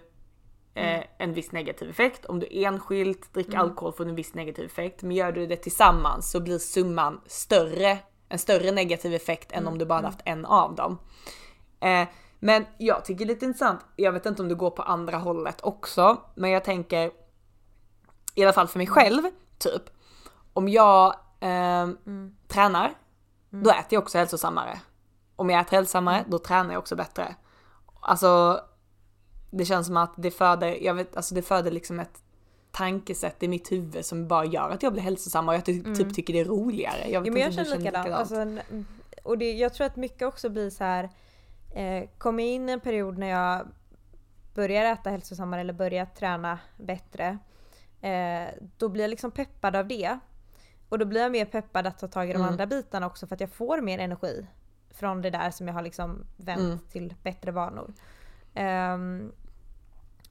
Mm. 0.76 1.04
en 1.18 1.34
viss 1.34 1.52
negativ 1.52 1.90
effekt. 1.90 2.26
Om 2.26 2.40
du 2.40 2.48
enskilt 2.52 3.34
dricker 3.34 3.54
Mm. 3.54 3.62
alkohol 3.62 3.94
får 3.94 4.04
du 4.06 4.10
en 4.10 4.16
viss 4.16 4.34
negativ 4.34 4.66
effekt. 4.66 5.02
Men 5.04 5.12
gör 5.16 5.32
du 5.32 5.48
det 5.48 5.56
tillsammans 5.56 6.32
så 6.32 6.40
blir 6.40 6.58
summan 6.60 7.22
större, 7.26 7.98
en 8.30 8.40
större 8.40 8.72
negativ 8.72 9.14
effekt 9.14 9.52
än 9.52 9.58
Mm. 9.58 9.74
om 9.74 9.80
du 9.80 9.86
bara 9.86 9.96
hade 9.96 10.08
haft 10.08 10.22
en 10.26 10.46
av 10.46 10.76
dem. 10.76 10.98
Eh, 11.80 12.08
men 12.40 12.66
jag 12.78 13.06
tycker 13.06 13.26
det 13.26 13.32
är 13.32 13.34
lite 13.36 13.46
intressant, 13.46 13.80
jag 13.96 14.12
vet 14.12 14.26
inte 14.26 14.42
om 14.42 14.48
det 14.50 14.56
går 14.56 14.72
på 14.72 14.82
andra 14.82 15.18
hållet 15.18 15.62
också, 15.64 16.18
men 16.36 16.50
jag 16.50 16.64
tänker 16.64 17.12
i 18.36 18.44
alla 18.44 18.54
fall 18.54 18.68
för 18.68 18.78
mig 18.78 18.88
själv, 18.88 19.22
typ. 19.58 19.84
Om 20.54 20.70
jag 20.70 21.08
eh, 21.40 21.88
tränar, 22.48 22.94
då 23.50 23.70
äter 23.70 23.86
jag 23.90 24.02
också 24.04 24.18
hälsosammare. 24.18 24.80
Om 25.36 25.50
jag 25.50 25.62
äter 25.62 25.72
hälsosammare, 25.78 26.26
då 26.28 26.40
tränar 26.40 26.72
jag 26.74 26.80
också 26.80 26.96
bättre. 26.96 27.36
Alltså, 28.02 28.60
det 29.52 29.66
känns 29.66 29.88
som 29.88 29.98
att 29.98 30.14
det 30.18 30.32
föder, 30.32 30.78
jag 30.84 30.94
vet, 30.94 31.16
alltså 31.16 31.36
det 31.36 31.42
föder 31.42 31.72
liksom 31.72 32.00
ett 32.00 32.24
tankesätt 32.72 33.44
i 33.44 33.48
mitt 33.48 33.72
huvud 33.72 34.06
som 34.06 34.28
bara 34.28 34.46
gör 34.46 34.70
att 34.70 34.84
jag 34.84 34.94
blir 34.94 35.04
hälsosammare 35.04 35.56
och 35.56 35.58
jag 35.60 35.66
ty- 35.66 35.80
Mm. 35.80 35.96
typ 35.96 36.16
tycker 36.16 36.34
det 36.34 36.40
är 36.40 36.46
roligare. 36.46 37.10
Jag 37.10 37.22
vet 37.22 37.28
Ja, 37.28 37.34
men 37.34 37.42
jag 37.42 37.54
känner 37.54 37.78
likadant. 37.78 38.10
Alltså, 38.10 38.46
och 39.24 39.38
det, 39.38 39.52
jag 39.54 39.74
tror 39.74 39.88
att 39.88 39.96
mycket 39.96 40.28
också 40.28 40.50
blir 40.50 40.70
så 40.70 40.84
här. 40.84 41.10
Eh, 41.76 42.10
kom 42.18 42.40
in 42.40 42.70
en 42.70 42.80
period 42.80 43.18
när 43.18 43.28
jag 43.28 43.68
börjar 44.56 44.86
äta 44.94 45.10
hälsosammare 45.10 45.62
eller 45.62 45.74
börjar 45.74 46.06
träna 46.06 46.60
bättre. 46.78 47.38
Eh, 48.02 48.48
då 48.78 48.90
blir 48.90 49.04
jag 49.04 49.10
liksom 49.10 49.32
peppad 49.32 49.76
av 49.76 49.88
det. 49.88 50.20
Och 50.90 51.00
då 51.00 51.06
blir 51.06 51.22
jag 51.22 51.32
mer 51.32 51.46
peppad 51.46 51.88
att 51.88 52.00
ta 52.00 52.08
tag 52.08 52.30
i 52.30 52.34
de 52.34 52.38
Mm. 52.40 52.48
andra 52.52 52.66
bitarna 52.66 53.08
också 53.08 53.28
för 53.28 53.36
att 53.36 53.42
jag 53.42 53.50
får 53.50 53.82
mer 53.82 54.00
energi 54.00 54.46
från 54.90 55.22
det 55.22 55.30
där 55.30 55.52
som 55.52 55.68
jag 55.68 55.74
har 55.74 55.82
liksom 55.82 56.26
vänt 56.38 56.60
Mm. 56.60 56.80
till 56.92 57.14
bättre 57.24 57.52
vanor. 57.52 57.94
Ehm, 58.54 59.32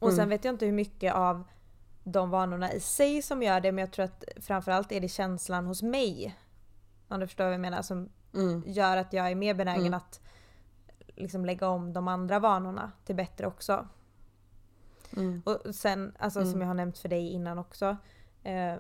och 0.01 0.09
sen 0.11 0.19
Mm. 0.19 0.29
vet 0.29 0.45
jag 0.45 0.55
inte 0.55 0.67
hur 0.67 0.73
mycket 0.73 1.15
av 1.15 1.45
de 2.05 2.31
vanorna 2.31 2.73
i 2.73 2.81
sig 2.81 3.23
som 3.23 3.43
gör 3.43 3.61
det 3.61 3.73
men 3.73 3.83
jag 3.83 3.93
tror 3.93 4.05
att 4.05 4.25
framförallt 4.41 4.93
är 4.93 5.01
det 5.01 5.09
känslan 5.09 5.67
hos 5.67 5.83
mig. 5.83 6.37
Om 7.09 7.21
du 7.21 7.27
förstår 7.27 7.45
vad 7.45 7.53
jag 7.53 7.61
menar. 7.61 7.83
Som 7.83 8.09
Mm. 8.35 8.63
gör 8.67 8.97
att 8.97 9.13
jag 9.13 9.31
är 9.31 9.35
mer 9.35 9.55
benägen 9.55 9.81
Mm. 9.87 9.95
att 9.95 10.21
liksom 11.17 11.45
lägga 11.45 11.69
om 11.69 11.93
de 11.93 12.09
andra 12.09 12.39
vanorna 12.39 12.93
till 13.05 13.15
bättre 13.17 13.47
också. 13.47 13.89
Mm. 15.17 15.43
Och 15.47 15.75
sen, 15.75 16.13
alltså 16.19 16.41
Mm. 16.41 16.53
som 16.53 16.61
jag 16.61 16.69
har 16.69 16.75
nämnt 16.75 16.99
för 16.99 17.09
dig 17.09 17.29
innan 17.33 17.59
också. 17.59 17.97
Eh, 18.43 18.75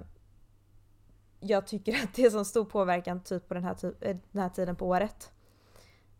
jag 1.40 1.66
tycker 1.66 1.92
att 2.04 2.14
det 2.14 2.22
är 2.24 2.30
så 2.30 2.44
stor 2.44 2.64
påverkan 2.64 3.20
typ 3.22 3.48
på 3.48 3.54
den 3.54 3.64
här, 3.64 3.76
eh, 4.00 4.16
den 4.32 4.42
här 4.42 4.48
tiden 4.48 4.76
på 4.76 4.86
året. 4.88 5.32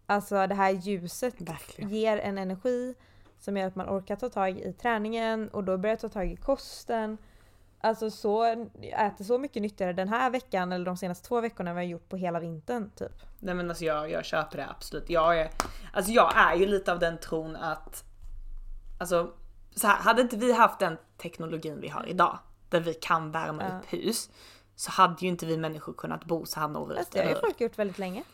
Alltså 0.07 0.47
det 0.47 0.55
här 0.55 0.71
ljuset 0.71 1.41
Verkligen. 1.41 1.91
ger 1.91 2.17
en 2.19 2.39
energi 2.39 2.95
som 3.41 3.57
gör 3.57 3.67
att 3.67 3.77
man 3.77 3.89
orkar 3.89 4.17
ta 4.17 4.29
tag 4.29 4.59
i 4.59 4.73
träningen 4.73 5.49
och 5.49 5.65
då 5.65 5.79
börjar 5.79 5.93
jag 5.93 6.01
ta 6.01 6.09
tag 6.09 6.33
i 6.33 6.37
kosten. 6.37 7.19
Alltså 7.83 8.11
så, 8.11 8.67
jag 8.81 9.07
äter 9.07 9.25
så 9.25 9.39
mycket 9.39 9.63
nyttigare 9.63 9.93
den 9.93 10.09
här 10.09 10.31
veckan 10.31 10.73
eller 10.73 10.85
de 10.85 10.97
senaste 10.97 11.29
två 11.29 11.41
veckorna 11.41 11.71
än 11.71 11.77
vad 11.77 11.85
jag 11.85 11.91
gjort 11.91 12.09
på 12.09 12.17
hela 12.17 12.41
vintern 12.41 12.91
typ. 12.91 13.13
Nej 13.39 13.55
men 13.55 13.69
alltså 13.71 13.85
jag, 13.85 14.11
jag 14.11 14.25
köper 14.25 14.57
det 14.57 14.67
absolut. 14.71 15.11
Jag 15.11 15.39
är, 15.41 15.51
alltså 15.93 16.13
jag 16.13 16.33
är 16.37 16.55
ju 16.55 16.67
lite 16.67 16.93
av 16.93 16.99
den 16.99 17.19
tron 17.19 17.57
att, 17.57 18.05
alltså 19.01 19.33
så 19.75 19.87
här, 19.87 19.97
hade 19.97 20.23
inte 20.23 20.37
vi 20.37 20.53
haft 20.53 20.79
den 20.79 20.99
teknologin 21.17 21.81
vi 21.81 21.89
har 21.89 22.07
idag, 22.09 22.39
där 22.69 22.81
vi 22.81 22.95
kan 22.95 23.31
värma 23.33 23.63
Ja. 23.63 23.79
upp 23.79 23.93
hus, 23.93 24.31
så 24.75 24.91
hade 24.91 25.17
ju 25.21 25.29
inte 25.29 25.47
vi 25.47 25.57
människor 25.57 25.93
kunnat 25.93 26.25
bo 26.25 26.47
så 26.47 26.61
här 26.61 26.69
norrut. 26.69 26.99
Fast 26.99 27.13
det 27.13 27.23
har 27.23 27.31
ju 27.31 27.41
folk 27.41 27.61
gjort 27.61 27.79
väldigt 27.79 27.99
länge. 27.99 28.25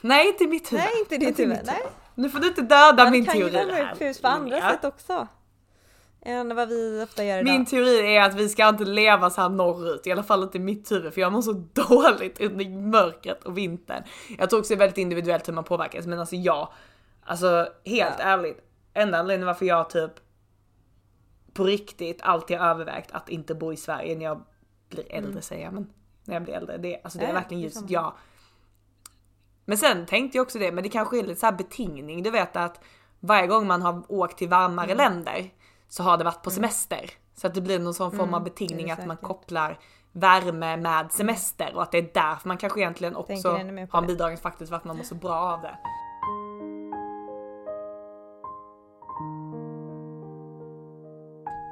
Nej 0.00 0.28
inte 0.28 0.44
i 0.44 0.46
mitt 0.46 0.72
huvud. 0.72 0.84
Nej 0.84 1.00
inte 1.00 1.14
i 1.14 1.18
ditt 1.18 1.38
huvud. 1.38 1.60
Nej. 1.64 1.82
Nu 2.14 2.30
får 2.30 2.38
du 2.38 2.48
inte 2.48 2.62
döda 2.62 3.02
Man 3.04 3.12
min 3.12 3.24
kan 3.26 3.38
ju 3.38 3.50
teori 3.50 3.66
värma 3.66 3.92
upp 3.92 4.00
hus 4.00 4.20
på 4.20 4.28
andra 4.28 4.58
Ja. 4.58 4.70
sätt 4.70 4.84
också. 4.84 5.28
Än 6.26 6.56
vad 6.56 6.68
vi 6.68 7.02
ofta 7.04 7.24
gör 7.24 7.38
idag. 7.40 7.52
Min 7.52 7.66
teori 7.66 8.16
är 8.16 8.22
att 8.22 8.34
vi 8.34 8.48
ska 8.48 8.68
inte 8.68 8.84
leva 8.84 9.30
så 9.30 9.40
här 9.40 9.48
norrut, 9.48 10.06
i 10.06 10.12
alla 10.12 10.22
fall 10.22 10.42
inte 10.42 10.58
i 10.58 10.60
mitt 10.60 10.92
huvud 10.92 11.14
för 11.14 11.20
jag 11.20 11.32
mår 11.32 11.42
så 11.42 11.52
dåligt 11.88 12.40
under 12.40 12.68
mörkret 12.68 13.44
och 13.44 13.58
vintern. 13.58 14.02
Jag 14.38 14.50
tror 14.50 14.60
också 14.60 14.68
det 14.68 14.76
är 14.76 14.78
väldigt 14.78 14.98
individuellt 14.98 15.48
hur 15.48 15.52
man 15.52 15.64
påverkas 15.64 16.06
men 16.06 16.20
alltså 16.20 16.36
jag, 16.36 16.68
alltså 17.24 17.68
helt 17.84 18.14
ärligt, 18.20 18.58
enda 18.94 19.18
anledningen 19.18 19.46
varför 19.46 19.66
jag 19.66 19.90
typ 19.90 20.12
på 21.52 21.64
riktigt 21.64 22.22
alltid 22.22 22.58
har 22.58 22.68
övervägt 22.68 23.12
att 23.12 23.28
inte 23.28 23.54
bo 23.54 23.72
i 23.72 23.76
Sverige 23.76 24.16
när 24.16 24.24
jag 24.24 24.44
blir 24.88 25.12
äldre 25.12 25.30
Mm. 25.30 25.42
säger 25.42 25.64
jag 25.64 25.72
men 25.74 25.90
när 26.24 26.34
jag 26.34 26.42
blir 26.42 26.54
äldre, 26.54 26.76
det, 26.76 27.00
alltså 27.04 27.18
det 27.18 27.24
Ja, 27.24 27.28
är 27.30 27.34
ja, 27.34 27.40
verkligen 27.40 27.62
just 27.62 27.90
jag. 27.90 28.12
Men 29.64 29.78
sen 29.78 30.06
tänkte 30.06 30.38
jag 30.38 30.42
också 30.42 30.58
det, 30.58 30.72
men 30.72 30.82
det 30.84 30.88
kanske 30.90 31.18
är 31.18 31.22
lite 31.22 31.40
så 31.40 31.46
här 31.46 31.52
betingning, 31.52 32.22
du 32.22 32.30
vet 32.30 32.56
att 32.56 32.80
varje 33.20 33.46
gång 33.46 33.66
man 33.66 33.82
har 33.82 34.02
åkt 34.08 34.38
till 34.38 34.48
varmare 34.48 34.92
Mm. 34.92 34.96
länder 34.96 35.50
så 35.88 36.02
har 36.02 36.16
det 36.16 36.24
varit 36.24 36.42
på 36.42 36.50
semester. 36.50 37.10
Så 37.36 37.46
att 37.46 37.54
det 37.54 37.60
blir 37.60 37.78
någon 37.78 37.94
sån 37.94 38.10
form 38.10 38.20
Mm, 38.20 38.34
av 38.34 38.40
är 38.40 38.44
betingning 38.44 38.90
att 38.90 39.06
man 39.06 39.16
kopplar 39.16 39.78
värme 40.12 40.76
med 40.76 41.12
semester 41.12 41.72
och 41.74 41.82
att 41.82 41.92
det 41.92 41.98
är 41.98 42.10
därför 42.14 42.48
man 42.48 42.56
kanske 42.56 42.80
egentligen 42.80 43.16
också 43.16 43.48
har 43.90 44.00
en 44.00 44.06
bidragande 44.06 44.42
faktor 44.42 44.64
till 44.64 44.72
varför 44.72 44.88
man 44.88 44.96
mår 44.96 45.04
så 45.04 45.14
bra 45.14 45.34
av 45.34 45.60
det. 45.62 45.76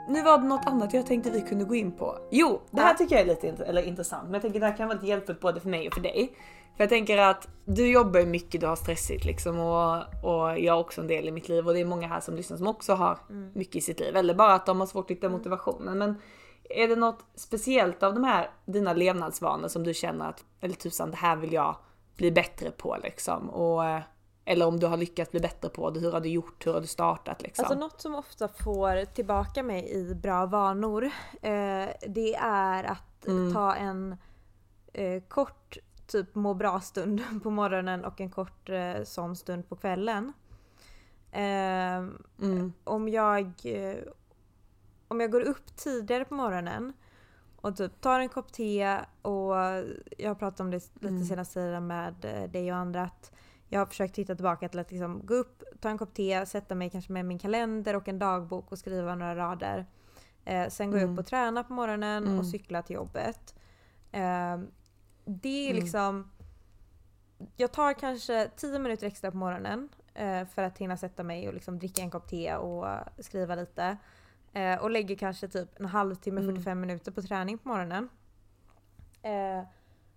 Nu 0.08 0.22
var 0.22 0.38
det 0.38 0.44
något 0.44 0.66
annat 0.66 0.94
jag 0.94 1.06
tänkte 1.06 1.30
vi 1.30 1.40
kunde 1.40 1.64
gå 1.64 1.74
in 1.74 1.92
på. 1.92 2.18
Jo, 2.30 2.60
det 2.70 2.80
här 2.80 2.94
tycker 2.94 3.14
jag 3.14 3.22
är 3.22 3.26
lite 3.26 3.64
eller 3.64 3.82
intressant, 3.82 4.24
men 4.24 4.32
jag 4.32 4.42
tänker 4.42 4.60
det 4.60 4.66
här 4.66 4.76
kan 4.76 4.88
vara 4.88 4.94
lite 4.94 5.06
hjälpfullt 5.06 5.40
både 5.40 5.60
för 5.60 5.68
mig 5.68 5.88
och 5.88 5.94
för 5.94 6.00
dig. 6.00 6.36
För 6.76 6.84
jag 6.84 6.88
tänker 6.88 7.18
att 7.18 7.48
du 7.64 7.90
jobbar 7.92 8.20
ju 8.20 8.26
mycket, 8.26 8.60
du 8.60 8.66
har 8.66 8.76
stressigt 8.76 9.24
liksom 9.24 9.58
och, 9.60 9.96
och 10.24 10.58
jag 10.58 10.72
har 10.74 10.80
också 10.80 11.00
en 11.00 11.06
del 11.06 11.28
i 11.28 11.30
mitt 11.30 11.48
liv 11.48 11.66
och 11.68 11.74
det 11.74 11.80
är 11.80 11.84
många 11.84 12.08
här 12.08 12.20
som 12.20 12.36
lyssnar 12.36 12.56
som 12.56 12.66
också 12.66 12.94
har 12.94 13.18
Mm. 13.30 13.50
mycket 13.54 13.76
i 13.76 13.80
sitt 13.80 14.00
liv. 14.00 14.16
Eller 14.16 14.34
bara 14.34 14.54
att 14.54 14.66
de 14.66 14.80
har 14.80 14.86
svårt 14.86 15.04
att 15.04 15.10
hitta 15.16 15.28
motivationen. 15.28 15.98
Men 15.98 16.14
är 16.70 16.88
det 16.88 16.96
något 16.96 17.24
speciellt 17.34 18.02
av 18.02 18.14
de 18.14 18.24
här 18.24 18.50
dina 18.66 18.92
levnadsvanor 18.92 19.68
som 19.68 19.84
du 19.84 19.94
känner 19.94 20.28
att, 20.28 20.44
eller 20.60 20.74
tusan 20.74 21.10
det 21.10 21.16
här 21.16 21.36
vill 21.36 21.52
jag 21.52 21.76
bli 22.16 22.32
bättre 22.32 22.70
på 22.70 22.96
liksom? 23.02 23.50
Och, 23.50 23.82
eller 24.44 24.66
om 24.66 24.80
du 24.80 24.86
har 24.86 24.96
lyckats 24.96 25.30
bli 25.30 25.40
bättre 25.40 25.68
på 25.68 25.90
det, 25.90 26.00
hur 26.00 26.12
har 26.12 26.20
du 26.20 26.28
gjort, 26.28 26.66
hur 26.66 26.72
har 26.72 26.80
du 26.80 26.86
startat 26.86 27.42
liksom? 27.42 27.64
Alltså 27.64 27.78
något 27.78 28.00
som 28.00 28.14
ofta 28.14 28.48
får 28.48 29.04
tillbaka 29.04 29.62
mig 29.62 29.90
i 29.92 30.14
bra 30.14 30.46
vanor 30.46 31.04
eh, 31.42 31.88
det 32.08 32.34
är 32.40 32.84
att 32.84 33.26
Mm. 33.26 33.52
ta 33.54 33.74
en 33.74 34.16
eh, 34.92 35.22
kort 35.28 35.78
typ 36.12 36.34
må 36.34 36.54
bra 36.54 36.80
stund 36.80 37.20
på 37.42 37.50
morgonen 37.50 38.04
och 38.04 38.20
en 38.20 38.30
kort 38.30 38.68
eh, 38.68 39.02
sån 39.04 39.36
stund 39.36 39.68
på 39.68 39.76
kvällen. 39.76 40.32
Eh, 41.32 42.02
Mm. 42.42 42.72
Om 42.84 43.08
jag 43.08 43.46
eh, 43.64 43.96
om 45.08 45.20
jag 45.20 45.30
går 45.30 45.40
upp 45.40 45.76
tidigare 45.76 46.24
på 46.24 46.34
morgonen 46.34 46.92
och 47.60 47.76
typ 47.76 48.00
tar 48.00 48.20
en 48.20 48.28
kopp 48.28 48.52
te 48.52 48.98
och 49.22 49.56
jag 50.18 50.30
har 50.30 50.34
pratat 50.34 50.60
om 50.60 50.70
det 50.70 50.76
lite 50.94 51.08
Mm. 51.08 51.24
senaste 51.24 51.54
tiden 51.54 51.86
med 51.86 52.24
eh, 52.24 52.50
dig 52.50 52.72
och 52.72 52.78
andra 52.78 53.02
att 53.02 53.32
jag 53.68 53.80
har 53.80 53.86
försökt 53.86 54.18
hitta 54.18 54.34
tillbaka 54.34 54.68
till 54.68 54.78
att 54.80 54.90
liksom 54.90 55.26
gå 55.26 55.34
upp, 55.34 55.62
ta 55.80 55.88
en 55.88 55.98
kopp 55.98 56.14
te, 56.14 56.46
sätta 56.46 56.74
mig 56.74 56.90
kanske 56.90 57.12
med 57.12 57.24
min 57.24 57.38
kalender 57.38 57.96
och 57.96 58.08
en 58.08 58.18
dagbok 58.18 58.72
och 58.72 58.78
skriva 58.78 59.14
några 59.14 59.36
rader. 59.36 59.86
Eh, 60.44 60.68
sen 60.68 60.90
går 60.90 60.98
jag 61.00 61.04
Mm. 61.04 61.14
upp 61.14 61.20
och 61.20 61.26
tränar 61.26 61.62
på 61.62 61.72
morgonen 61.72 62.24
Mm. 62.26 62.38
och 62.38 62.46
cyklar 62.46 62.82
till 62.82 62.94
jobbet. 62.96 63.54
Eh, 64.12 64.58
det 65.24 65.66
är 65.66 65.70
Mm. 65.70 65.82
liksom... 65.82 66.30
Jag 67.56 67.72
tar 67.72 67.92
kanske 67.92 68.50
10 68.56 68.78
minuter 68.78 69.06
extra 69.06 69.30
på 69.30 69.36
morgonen 69.36 69.88
eh, 70.14 70.46
för 70.46 70.62
att 70.62 70.78
hinna 70.78 70.96
sätta 70.96 71.22
mig 71.22 71.48
och 71.48 71.54
liksom 71.54 71.78
dricka 71.78 72.02
en 72.02 72.10
kopp 72.10 72.28
te 72.28 72.54
och 72.56 72.86
skriva 73.18 73.54
lite. 73.54 73.96
Eh, 74.52 74.78
och 74.78 74.90
lägger 74.90 75.16
kanske 75.16 75.48
typ 75.48 75.80
en 75.80 75.86
halvtimme, 75.86 76.40
Mm. 76.40 76.54
45 76.54 76.80
minuter 76.80 77.12
på 77.12 77.22
träning 77.22 77.58
på 77.58 77.68
morgonen. 77.68 78.08
Eh, 79.22 79.64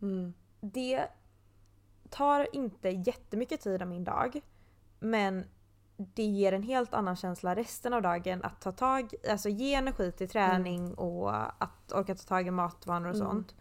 Mm. 0.02 0.34
det 0.62 1.08
tar 2.10 2.48
inte 2.56 2.90
jättemycket 2.90 3.62
tid 3.62 3.82
av 3.82 3.88
min 3.88 4.04
dag. 4.04 4.42
Men 5.00 5.46
det 5.98 6.24
ger 6.24 6.52
en 6.54 6.64
helt 6.64 6.94
annan 6.94 7.16
känsla 7.16 7.56
resten 7.56 7.94
av 7.94 8.02
dagen 8.02 8.44
att 8.44 8.62
ta 8.62 8.72
tag, 8.72 9.14
alltså 9.30 9.50
ge 9.50 9.74
energi 9.74 10.12
till 10.12 10.30
träning 10.30 10.94
och 10.94 11.36
att 11.64 11.92
orka 11.92 12.16
ta 12.16 12.24
tag 12.24 12.48
i 12.48 12.52
matvanor 12.52 13.10
och 13.10 13.16
Mm. 13.16 13.28
sånt. 13.28 13.56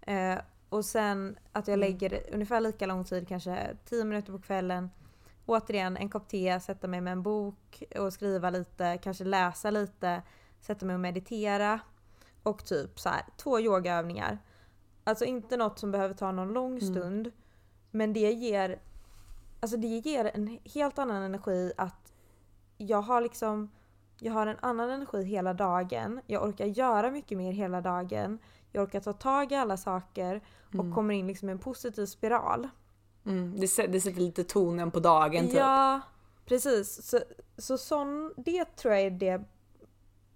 Eh, 0.00 0.38
och 0.72 0.84
sen 0.84 1.38
att 1.52 1.68
jag 1.68 1.74
Mm. 1.74 1.80
lägger 1.90 2.34
ungefär 2.34 2.60
lika 2.60 2.86
lång 2.86 3.04
tid, 3.04 3.28
kanske 3.28 3.76
10 3.84 4.04
minuter 4.04 4.32
på 4.32 4.38
kvällen. 4.38 4.90
Återigen 5.46 5.96
en 5.96 6.08
kopp 6.08 6.28
te, 6.28 6.60
sätta 6.60 6.88
mig 6.88 7.00
med 7.00 7.12
en 7.12 7.22
bok 7.22 7.82
och 7.98 8.12
skriva 8.12 8.50
lite, 8.50 8.98
kanske 9.02 9.24
läsa 9.24 9.70
lite, 9.70 10.22
sätta 10.60 10.86
mig 10.86 10.94
och 10.94 11.00
meditera. 11.00 11.80
Och 12.42 12.64
typ 12.64 13.00
så 13.00 13.08
här, 13.08 13.22
två 13.36 13.60
yogaövningar. 13.60 14.38
Alltså 15.04 15.24
inte 15.24 15.56
något 15.56 15.78
som 15.78 15.90
behöver 15.90 16.14
ta 16.14 16.32
någon 16.32 16.52
lång 16.52 16.78
Mm. 16.78 16.94
stund. 16.94 17.32
Men 17.90 18.12
det 18.12 18.32
ger, 18.32 18.78
alltså 19.60 19.76
det 19.76 19.86
ger 19.86 20.30
en 20.34 20.58
helt 20.74 20.98
annan 20.98 21.22
energi 21.22 21.72
att 21.76 22.12
jag 22.76 23.02
har 23.02 23.20
liksom 23.20 23.70
jag 24.18 24.32
har 24.32 24.46
en 24.46 24.56
annan 24.60 24.90
energi 24.90 25.22
hela 25.24 25.54
dagen. 25.54 26.20
Jag 26.26 26.42
orkar 26.44 26.66
göra 26.66 27.10
mycket 27.10 27.38
mer 27.38 27.52
hela 27.52 27.80
dagen. 27.80 28.38
Jag 28.72 28.82
orkar 28.82 29.00
ta 29.00 29.12
tag 29.12 29.52
i 29.52 29.54
alla 29.54 29.76
saker 29.76 30.40
och 30.68 30.74
Mm. 30.74 30.94
kommer 30.94 31.14
in 31.14 31.26
liksom 31.26 31.48
i 31.48 31.52
en 31.52 31.58
positiv 31.58 32.06
spiral. 32.06 32.68
Mm. 33.26 33.52
Det, 33.60 33.86
det 33.86 34.00
sätter 34.00 34.20
lite 34.20 34.44
tonen 34.44 34.90
på 34.90 35.00
dagen 35.00 35.44
typ. 35.46 35.54
Ja, 35.56 36.00
precis. 36.44 37.06
Så, 37.10 37.18
så 37.58 37.78
sån, 37.78 38.32
det 38.36 38.64
tror 38.76 38.94
jag 38.94 39.02
är 39.02 39.10
det, 39.10 39.42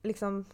liksom, 0.02 0.44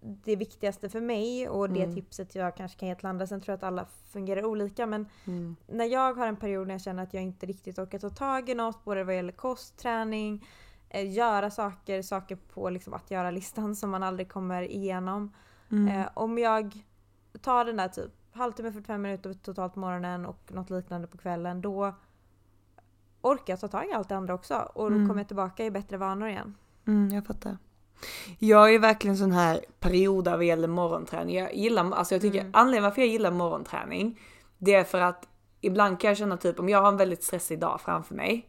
det 0.00 0.36
viktigaste 0.36 0.88
för 0.88 1.00
mig 1.00 1.48
och 1.48 1.70
det 1.70 1.82
Mm. 1.82 1.94
tipset 1.94 2.34
jag 2.34 2.56
kanske 2.56 2.78
kan 2.78 2.88
ge 2.88 2.94
till 2.94 3.06
andra. 3.06 3.26
Sen 3.26 3.40
tror 3.40 3.52
jag 3.52 3.56
att 3.56 3.62
alla 3.64 3.86
fungerar 4.12 4.44
olika 4.44 4.86
men 4.86 5.06
Mm. 5.26 5.56
när 5.66 5.84
jag 5.84 6.14
har 6.14 6.26
en 6.26 6.36
period 6.36 6.66
när 6.66 6.74
jag 6.74 6.80
känner 6.80 7.02
att 7.02 7.14
jag 7.14 7.22
inte 7.22 7.46
riktigt 7.46 7.78
orkar 7.78 7.98
ta 7.98 8.10
tag 8.10 8.48
i 8.48 8.54
något, 8.54 8.84
både 8.84 9.04
vad 9.04 9.14
gäller 9.16 9.32
kost, 9.32 9.76
träning, 9.78 10.46
eh, 10.88 11.12
göra 11.12 11.50
saker, 11.50 12.02
saker 12.02 12.36
på 12.36 12.70
liksom 12.70 12.94
att 12.94 13.10
göra-listan 13.10 13.76
som 13.76 13.90
man 13.90 14.02
aldrig 14.02 14.28
kommer 14.32 14.62
igenom. 14.62 15.32
Mm. 15.70 15.88
Eh, 16.00 16.08
om 16.14 16.38
jag 16.38 16.84
tar 17.38 17.64
den 17.64 17.76
där 17.76 17.88
typ 17.88 18.10
halvtimme, 18.32 18.72
45 18.72 19.02
minuter 19.02 19.34
totalt 19.34 19.74
på 19.74 19.80
morgonen 19.80 20.26
och 20.26 20.38
något 20.52 20.70
liknande 20.70 21.06
på 21.06 21.18
kvällen, 21.18 21.60
då 21.60 21.94
orkar 23.20 23.52
jag 23.52 23.60
ta 23.60 23.68
tag 23.68 23.86
i 23.88 23.92
allt 23.92 24.08
det 24.08 24.16
andra 24.16 24.34
också 24.34 24.54
och 24.74 24.90
då 24.90 24.96
Mm. 24.96 25.08
kommer 25.08 25.20
jag 25.20 25.26
tillbaka 25.28 25.64
i 25.64 25.70
bättre 25.70 25.96
vanor 25.96 26.28
igen. 26.28 26.54
Mm, 26.86 27.14
jag 27.14 27.26
fattar. 27.26 27.58
Jag 28.38 28.74
är 28.74 28.78
verkligen 28.78 29.16
sån 29.16 29.32
här 29.32 29.60
period 29.80 30.28
vad 30.28 30.44
gäller 30.44 30.68
morgonträning. 30.68 31.36
Jag 31.36 31.54
gillar, 31.54 31.90
alltså 31.92 32.14
jag 32.14 32.22
tycker 32.22 32.40
Mm. 32.40 32.50
anledningen 32.54 32.84
varför 32.84 33.02
jag 33.02 33.08
gillar 33.08 33.30
morgonträning, 33.30 34.20
det 34.58 34.74
är 34.74 34.84
för 34.84 35.00
att 35.00 35.28
ibland 35.60 36.00
kan 36.00 36.08
jag 36.08 36.16
känna 36.18 36.36
typ 36.36 36.60
om 36.60 36.68
jag 36.68 36.80
har 36.82 36.88
en 36.88 36.96
väldigt 36.96 37.24
stressig 37.24 37.60
dag 37.60 37.80
framför 37.80 38.14
mig 38.14 38.48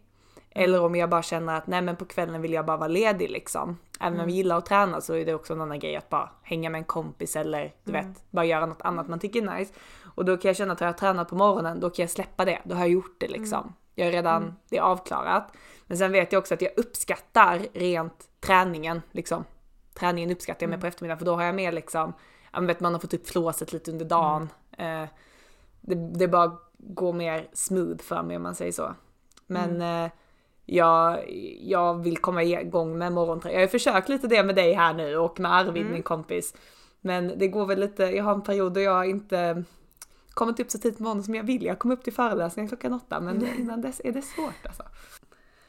Eller 0.55 0.81
om 0.83 0.95
jag 0.95 1.09
bara 1.09 1.21
känner 1.21 1.57
att 1.57 1.67
nej 1.67 1.81
men 1.81 1.95
på 1.95 2.05
kvällen 2.05 2.41
vill 2.41 2.53
jag 2.53 2.65
bara 2.65 2.77
vara 2.77 2.87
ledig 2.87 3.29
liksom. 3.29 3.77
Även 3.99 4.19
om 4.19 4.25
vi 4.25 4.33
gillar 4.33 4.57
att 4.57 4.65
träna 4.65 5.01
så 5.01 5.13
är 5.15 5.25
det 5.25 5.33
också 5.33 5.53
en 5.53 5.61
annan 5.61 5.79
grej 5.79 5.95
att 5.95 6.09
bara 6.09 6.29
hänga 6.43 6.69
med 6.69 6.79
en 6.79 6.85
kompis 6.85 7.35
eller 7.35 7.73
du 7.83 7.91
Mm. 7.91 8.07
vet, 8.07 8.23
bara 8.31 8.45
göra 8.45 8.65
något 8.65 8.81
annat 8.81 9.07
man 9.07 9.19
tycker 9.19 9.41
är 9.51 9.57
nice. 9.57 9.73
Och 10.15 10.25
då 10.25 10.37
kan 10.37 10.49
jag 10.49 10.55
känna 10.55 10.73
att 10.73 10.79
har 10.79 10.87
jag 10.87 10.97
tränat 10.97 11.29
på 11.29 11.35
morgonen, 11.35 11.79
då 11.79 11.89
kan 11.89 12.03
jag 12.03 12.09
släppa 12.09 12.45
det. 12.45 12.59
Då 12.63 12.75
har 12.75 12.81
jag 12.81 12.89
gjort 12.89 13.15
det 13.19 13.27
liksom. 13.27 13.73
Jag 13.95 14.07
är 14.07 14.11
redan, 14.11 14.41
Mm. 14.43 14.53
det 14.69 14.77
är 14.77 14.81
avklarat. 14.81 15.53
Men 15.87 15.97
sen 15.97 16.11
vet 16.11 16.31
jag 16.31 16.39
också 16.39 16.53
att 16.53 16.61
jag 16.61 16.71
uppskattar 16.77 17.59
rent 17.73 18.27
träningen 18.39 19.01
liksom. 19.11 19.43
Träningen 19.93 20.31
uppskattar 20.31 20.63
jag 20.63 20.69
mer 20.69 20.77
på 20.77 20.87
eftermiddagen 20.87 21.19
för 21.19 21.25
då 21.25 21.35
har 21.35 21.43
jag 21.43 21.55
mer 21.55 21.71
liksom, 21.71 22.13
ja 22.51 22.59
men 22.59 22.67
vet 22.67 22.79
man 22.79 22.93
har 22.93 22.99
fått 22.99 23.13
upp 23.13 23.29
flåset 23.29 23.73
lite 23.73 23.91
under 23.91 24.05
dagen. 24.05 24.49
Eh, 24.77 25.03
det, 25.81 25.95
det 25.95 26.27
bara 26.27 26.57
går 26.77 27.13
mer 27.13 27.47
smooth 27.53 27.97
för 28.01 28.23
mig 28.23 28.35
om 28.37 28.43
man 28.43 28.55
säger 28.55 28.71
så. 28.71 28.93
Men 29.47 29.81
eh, 29.81 30.11
jag, 30.65 31.31
jag 31.61 32.03
vill 32.03 32.17
komma 32.17 32.43
igång 32.43 32.97
med 32.97 33.11
morgonträning. 33.11 33.59
Jag 33.59 33.67
har 33.67 33.71
försökt 33.71 34.09
lite 34.09 34.27
det 34.27 34.43
med 34.43 34.55
dig 34.55 34.73
här 34.73 34.93
nu 34.93 35.17
och 35.17 35.39
med 35.39 35.53
Arvid, 35.53 35.85
min 35.85 36.03
kompis. 36.03 36.53
Men 37.01 37.33
det 37.37 37.47
går 37.47 37.65
väl 37.65 37.79
lite, 37.79 38.03
jag 38.03 38.23
har 38.23 38.33
en 38.33 38.41
period 38.41 38.73
då 38.73 38.79
jag 38.79 39.09
inte 39.09 39.63
kommit 40.29 40.59
upp 40.59 40.71
så 40.71 40.77
tidigt 40.77 40.97
på 40.97 41.03
morgonen 41.03 41.23
som 41.23 41.35
jag 41.35 41.43
vill. 41.43 41.65
Jag 41.65 41.79
kom 41.79 41.91
upp 41.91 42.03
till 42.03 42.13
föreläsningen 42.13 42.67
klockan 42.67 42.93
åtta 42.93 43.19
men 43.19 43.59
innan 43.59 43.81
dess 43.81 44.01
är 44.03 44.11
det 44.11 44.21
svårt 44.21 44.65
alltså. 44.65 44.83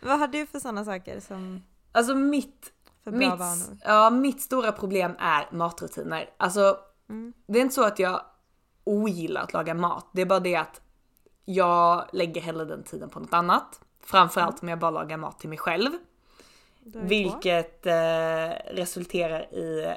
Vad 0.01 0.19
har 0.19 0.29
du 0.29 0.47
för 0.47 0.59
sådana 0.59 0.85
saker 0.85 1.21
som 1.21 1.63
Alltså 1.93 2.15
mitt, 2.15 2.73
för 3.05 3.11
bra 3.11 3.19
mitt, 3.19 3.39
vanor? 3.39 3.79
ja, 3.85 4.11
mitt 4.11 4.41
stora 4.41 4.73
problem 4.73 5.13
är 5.19 5.49
matrutiner. 5.53 6.31
Alltså 6.37 6.77
det 7.47 7.59
är 7.59 7.63
inte 7.63 7.75
så 7.75 7.85
att 7.85 7.99
jag 7.99 8.21
ogillar 8.85 9.43
att 9.43 9.53
laga 9.53 9.75
mat. 9.75 10.11
Det 10.13 10.23
är 10.23 10.27
bara 10.27 10.41
det 10.41 10.57
att 10.57 10.81
jag 11.45 12.05
lägger 12.13 12.41
hellre 12.41 12.65
den 12.65 12.83
tiden 12.83 13.09
på 13.09 13.21
något 13.21 13.35
annat. 13.35 13.81
Framförallt 14.03 14.63
om 14.63 14.69
jag 14.69 14.79
bara 14.79 14.91
lagar 14.91 15.17
mat 15.17 15.39
till 15.39 15.49
mig 15.49 15.59
själv. 15.59 15.91
Vilket 16.85 17.87
eh, 17.87 18.75
resulterar 18.75 19.55
i 19.55 19.97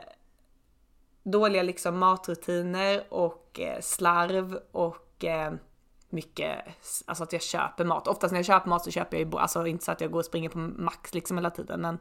dåliga 1.24 1.64
liksom 1.64 1.98
matrutiner 1.98 3.04
och 3.10 3.60
eh, 3.60 3.82
slarv 3.82 4.60
och 4.72 5.26
eh, 5.26 5.54
mycket, 6.10 6.60
alltså 7.06 7.24
att 7.24 7.34
jag 7.34 7.42
köper 7.42 7.86
mat. 7.86 8.08
Oftast 8.08 8.32
när 8.32 8.40
jag 8.40 8.46
köper 8.46 8.70
mat 8.70 8.84
så 8.84 8.92
köper 8.92 9.18
jag 9.18 9.28
ju, 9.34 9.38
alltså 9.38 9.68
inte 9.68 9.86
så 9.86 9.92
att 9.92 10.02
jag 10.02 10.12
går 10.12 10.20
och 10.20 10.26
springer 10.26 10.50
på 10.50 10.58
max 10.58 11.14
liksom 11.14 11.38
hela 11.38 11.50
tiden 11.50 11.82
men 11.82 12.00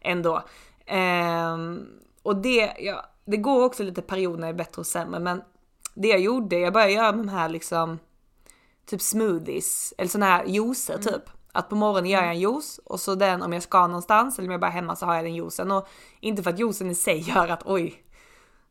ändå. 0.00 0.42
Ehm, 0.86 1.86
och 2.22 2.36
det, 2.36 2.74
ja, 2.78 3.06
det 3.24 3.36
går 3.36 3.64
också 3.64 3.82
lite 3.82 4.02
perioder 4.02 4.52
bättre 4.52 4.80
och 4.80 4.86
sämre 4.86 5.20
men 5.20 5.42
det 5.94 6.08
jag 6.08 6.20
gjorde, 6.20 6.58
jag 6.58 6.72
började 6.72 6.92
göra 6.92 7.12
de 7.12 7.28
här 7.28 7.48
liksom 7.48 7.98
typ 8.86 9.02
smoothies 9.02 9.94
eller 9.98 10.08
såna 10.08 10.26
här 10.26 10.44
juicer 10.44 10.98
typ. 10.98 11.22
Att 11.54 11.68
på 11.68 11.76
morgonen 11.76 12.10
gör 12.10 12.20
jag 12.20 12.30
en 12.30 12.40
juice 12.40 12.80
och 12.84 13.00
så 13.00 13.14
den 13.14 13.42
om 13.42 13.52
jag 13.52 13.62
ska 13.62 13.86
någonstans 13.86 14.38
eller 14.38 14.48
om 14.48 14.52
jag 14.52 14.60
bara 14.60 14.66
är 14.66 14.72
hemma 14.72 14.96
så 14.96 15.06
har 15.06 15.14
jag 15.14 15.24
den 15.24 15.34
juicen. 15.34 15.70
Och 15.70 15.88
inte 16.20 16.42
för 16.42 16.50
att 16.50 16.58
juicen 16.58 16.90
i 16.90 16.94
sig 16.94 17.18
gör 17.18 17.48
att 17.48 17.62
oj, 17.66 18.04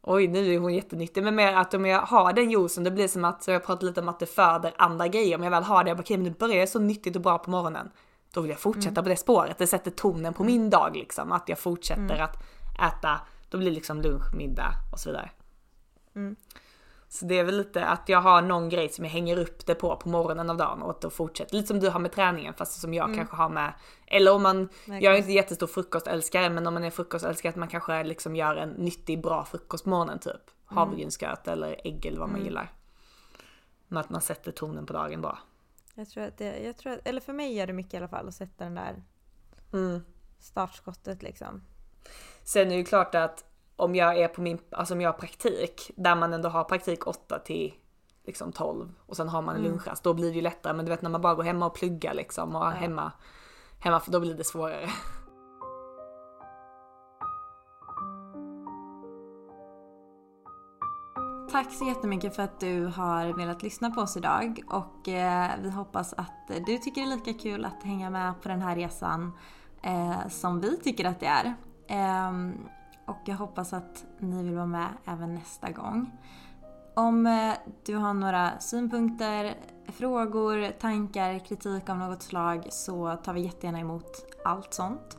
oj 0.02 0.28
nu 0.28 0.54
är 0.54 0.60
hon 0.60 0.74
jättenyttig. 0.74 1.24
Men 1.24 1.36
mer 1.36 1.54
att 1.54 1.74
om 1.74 1.86
jag 1.86 2.02
har 2.02 2.34
den 2.34 2.52
juicen 2.52 2.84
det 2.84 2.92
blir 2.92 3.08
som 3.08 3.26
att, 3.26 3.44
så 3.44 3.52
jag 3.52 3.66
pratat 3.66 3.84
lite 3.84 4.02
om 4.02 4.10
att 4.10 4.20
det 4.20 4.26
föder 4.26 4.74
andra 4.78 5.08
grejer. 5.08 5.38
Om 5.38 5.44
jag 5.44 5.52
väl 5.52 5.64
har 5.64 5.84
det, 5.84 5.90
jag 5.90 5.98
bara 5.98 6.02
okej 6.02 6.18
men 6.18 6.24
nu 6.24 6.36
börjar 6.40 6.56
jag 6.56 6.70
så 6.70 6.80
nyttigt 6.80 7.16
och 7.16 7.22
bra 7.22 7.38
på 7.38 7.50
morgonen. 7.50 7.92
Då 8.34 8.42
vill 8.42 8.52
jag 8.52 8.60
fortsätta 8.60 9.04
på 9.04 9.10
det 9.10 9.18
spåret. 9.18 9.58
Det 9.58 9.68
sätter 9.68 9.92
tonen 9.92 10.34
på 10.34 10.44
min 10.44 10.70
dag 10.70 10.96
liksom. 10.96 11.32
Att 11.32 11.50
jag 11.50 11.60
fortsätter 11.60 12.20
att 12.20 12.36
äta, 12.80 13.20
då 13.50 13.58
blir 13.58 13.70
det 13.70 13.76
liksom 13.76 14.02
lunch, 14.02 14.36
middag 14.36 14.74
och 14.94 15.00
så 15.00 15.10
vidare. 15.10 15.32
Mm. 16.16 16.36
Så 17.14 17.26
det 17.26 17.40
är 17.40 17.44
väl 17.44 17.58
lite 17.58 17.86
att 17.86 18.10
jag 18.10 18.22
har 18.22 18.42
någon 18.42 18.70
grej 18.70 18.90
som 18.90 19.06
jag 19.06 19.12
hänger 19.12 19.38
upp 19.38 19.66
det 19.66 19.76
på 19.76 19.96
på 19.96 20.10
morgonen 20.10 20.50
av 20.50 20.58
dagen 20.58 20.82
och 20.82 20.98
då 21.02 21.10
fortsätter. 21.10 21.56
Lite 21.56 21.68
som 21.68 21.80
du 21.80 21.90
har 21.90 22.00
med 22.00 22.12
träningen 22.12 22.54
fast 22.54 22.82
som 22.82 22.94
jag 22.94 23.16
kanske 23.16 23.36
har 23.36 23.50
med, 23.50 23.74
eller 24.08 24.34
om 24.34 24.44
man, 24.44 24.70
jag 24.86 25.04
är 25.04 25.18
inte 25.18 25.32
jättestor 25.32 25.68
frukostälskare 25.68 26.50
men 26.50 26.68
om 26.68 26.74
man 26.74 26.84
är 26.84 26.90
frukostälskare 26.90 27.50
att 27.50 27.56
man 27.56 27.68
kanske 27.68 28.04
liksom 28.04 28.36
gör 28.36 28.56
en 28.56 28.70
nyttig 28.70 29.22
bra 29.22 29.46
frukost 29.46 29.84
på 29.84 29.90
morgonen 29.90 30.20
typ. 30.20 30.42
Havregrynsgröt 30.66 31.48
eller 31.48 31.88
ägg 31.88 32.06
eller 32.06 32.20
vad 32.20 32.30
man 32.30 32.44
gillar. 32.44 32.72
Men 33.88 33.98
att 33.98 34.10
man 34.10 34.22
sätter 34.22 34.52
tonen 34.52 34.86
på 34.86 34.94
dagen 34.94 35.22
bra. 35.22 35.40
Jag 35.96 36.10
tror 36.10 36.24
att 36.24 36.38
det, 36.38 36.60
jag 36.60 36.78
tror 36.78 36.94
att, 36.94 37.08
eller 37.08 37.22
för 37.22 37.34
mig 37.34 37.54
gör 37.54 37.68
det 37.68 37.74
mycket 37.74 37.94
i 37.94 37.98
alla 37.98 38.08
fall 38.08 38.28
att 38.28 38.36
sätta 38.36 38.64
den 38.64 38.76
där 38.76 39.04
Mm. 39.74 40.04
startskottet 40.40 41.24
liksom. 41.24 41.62
Sen 42.44 42.62
är 42.62 42.70
det 42.70 42.76
ju 42.76 42.86
klart 42.86 43.16
att 43.16 43.46
om 43.76 43.96
jag 43.96 44.18
är 44.18 44.28
på 44.28 44.42
min, 44.42 44.60
alltså 44.72 44.94
om 44.94 45.02
jag 45.02 45.12
har 45.12 45.20
praktik, 45.20 45.92
där 45.96 46.16
man 46.16 46.34
ändå 46.34 46.50
har 46.50 46.64
praktik 46.64 47.08
8 47.08 47.40
till 47.40 47.74
liksom 48.26 48.52
12 48.52 48.92
och 49.06 49.18
sen 49.18 49.30
har 49.30 49.42
man 49.42 49.56
en 49.56 49.64
lunchrast, 49.64 50.04
då 50.04 50.14
blir 50.14 50.30
det 50.30 50.36
ju 50.36 50.42
lättare. 50.42 50.74
Men 50.74 50.86
du 50.86 50.90
vet 50.90 51.02
när 51.02 51.10
man 51.10 51.22
bara 51.22 51.36
går 51.36 51.44
hemma 51.44 51.66
och 51.66 51.76
pluggar 51.76 52.14
liksom 52.14 52.56
och 52.56 52.68
är 52.68 52.72
hemma, 52.72 53.12
hemma, 53.80 54.00
för 54.00 54.12
då 54.12 54.20
blir 54.20 54.34
det 54.34 54.44
svårare. 54.44 54.90
Tack 61.52 61.74
så 61.74 61.88
jättemycket 61.88 62.36
för 62.36 62.44
att 62.44 62.60
du 62.60 62.86
har 62.86 63.38
velat 63.38 63.64
lyssna 63.64 63.92
på 63.92 64.02
oss 64.02 64.18
idag 64.18 64.62
och 64.70 65.08
eh, 65.08 65.52
vi 65.62 65.70
hoppas 65.70 66.14
att 66.14 66.48
du 66.48 66.78
tycker 66.78 67.02
det 67.02 67.08
är 67.08 67.16
lika 67.16 67.34
kul 67.34 67.66
att 67.66 67.84
hänga 67.84 68.10
med 68.10 68.42
på 68.42 68.50
den 68.50 68.62
här 68.62 68.76
resan 68.76 69.32
eh, 69.84 70.28
som 70.30 70.60
vi 70.60 70.78
tycker 70.78 71.06
att 71.06 71.20
det 71.20 71.26
är. 71.26 71.54
Ehm, 71.88 72.58
och 73.06 73.20
jag 73.26 73.36
hoppas 73.36 73.74
att 73.74 74.06
ni 74.20 74.44
vill 74.44 74.56
vara 74.56 74.66
med 74.66 74.88
även 75.06 75.36
nästa 75.36 75.72
gång. 75.72 76.12
Om 76.96 77.26
eh, 77.26 77.54
du 77.86 77.96
har 77.96 78.14
några 78.14 78.60
synpunkter, 78.60 79.56
frågor, 79.88 80.80
tankar, 80.80 81.40
kritik 81.40 81.90
av 81.90 81.98
något 81.98 82.22
slag 82.22 82.68
så 82.70 83.16
tar 83.16 83.34
vi 83.34 83.42
jättegärna 83.42 83.80
emot 83.80 84.26
allt 84.44 84.74
sånt. 84.74 85.18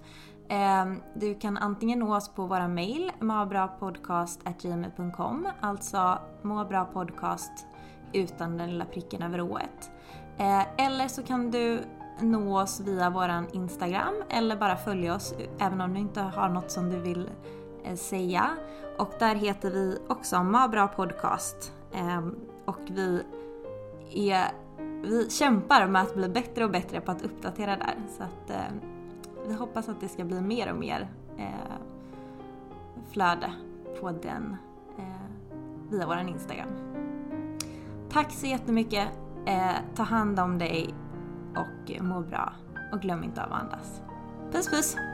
Ehm, 0.48 1.00
du 1.14 1.34
kan 1.34 1.56
antingen 1.56 1.98
nå 1.98 2.16
oss 2.16 2.28
på 2.28 2.46
våra 2.46 2.68
mail, 2.68 3.12
mabrapodcast.gmail.com, 3.20 5.48
alltså 5.60 6.18
mabrapodcast 6.42 7.66
utan 8.12 8.58
den 8.58 8.70
lilla 8.70 8.84
pricken 8.84 9.22
över 9.22 9.40
ået. 9.40 9.90
Eh, 10.38 10.86
eller 10.86 11.08
så 11.08 11.22
kan 11.22 11.50
du 11.50 11.80
nå 12.20 12.60
oss 12.60 12.80
via 12.80 13.10
våran 13.10 13.46
Instagram 13.52 14.14
eller 14.30 14.56
bara 14.56 14.76
följa 14.76 15.14
oss 15.14 15.34
även 15.58 15.80
om 15.80 15.94
du 15.94 16.00
inte 16.00 16.20
har 16.20 16.48
något 16.48 16.70
som 16.70 16.90
du 16.90 17.00
vill 17.00 17.30
Eh, 17.84 17.94
säga. 17.94 18.50
Och 18.98 19.12
där 19.18 19.34
heter 19.34 19.70
vi 19.70 19.98
också 20.08 20.42
Mabra 20.42 20.88
Podcast. 20.88 21.72
Ehm, 21.92 22.36
och 22.64 22.80
vi 22.86 23.24
är, 24.30 24.52
vi 25.02 25.30
kämpar 25.30 25.86
med 25.86 26.02
att 26.02 26.14
bli 26.14 26.28
bättre 26.28 26.64
och 26.64 26.70
bättre 26.70 27.00
på 27.00 27.10
att 27.10 27.22
uppdatera 27.22 27.76
där. 27.76 27.94
Så 28.16 28.22
att 28.22 28.50
eh, 28.50 28.90
vi 29.46 29.54
hoppas 29.54 29.88
att 29.88 30.00
det 30.00 30.08
ska 30.08 30.24
bli 30.24 30.40
mer 30.40 30.72
och 30.72 30.78
mer 30.78 31.08
eh, 31.38 31.74
flöde 33.12 33.52
på 34.00 34.10
den 34.10 34.56
via 35.90 36.06
vår 36.06 36.18
Instagram. 36.18 36.68
Tack 38.10 38.32
så 38.32 38.46
jättemycket. 38.46 39.08
Eh, 39.46 39.74
ta 39.94 40.02
hand 40.02 40.40
om 40.40 40.58
dig 40.58 40.94
och 41.56 42.02
må 42.02 42.20
bra. 42.20 42.52
Och 42.92 43.00
glöm 43.00 43.24
inte 43.24 43.44
av 43.44 43.52
att 43.52 43.62
andas. 43.62 44.02
Puss 44.52 44.68
puss! 44.68 45.13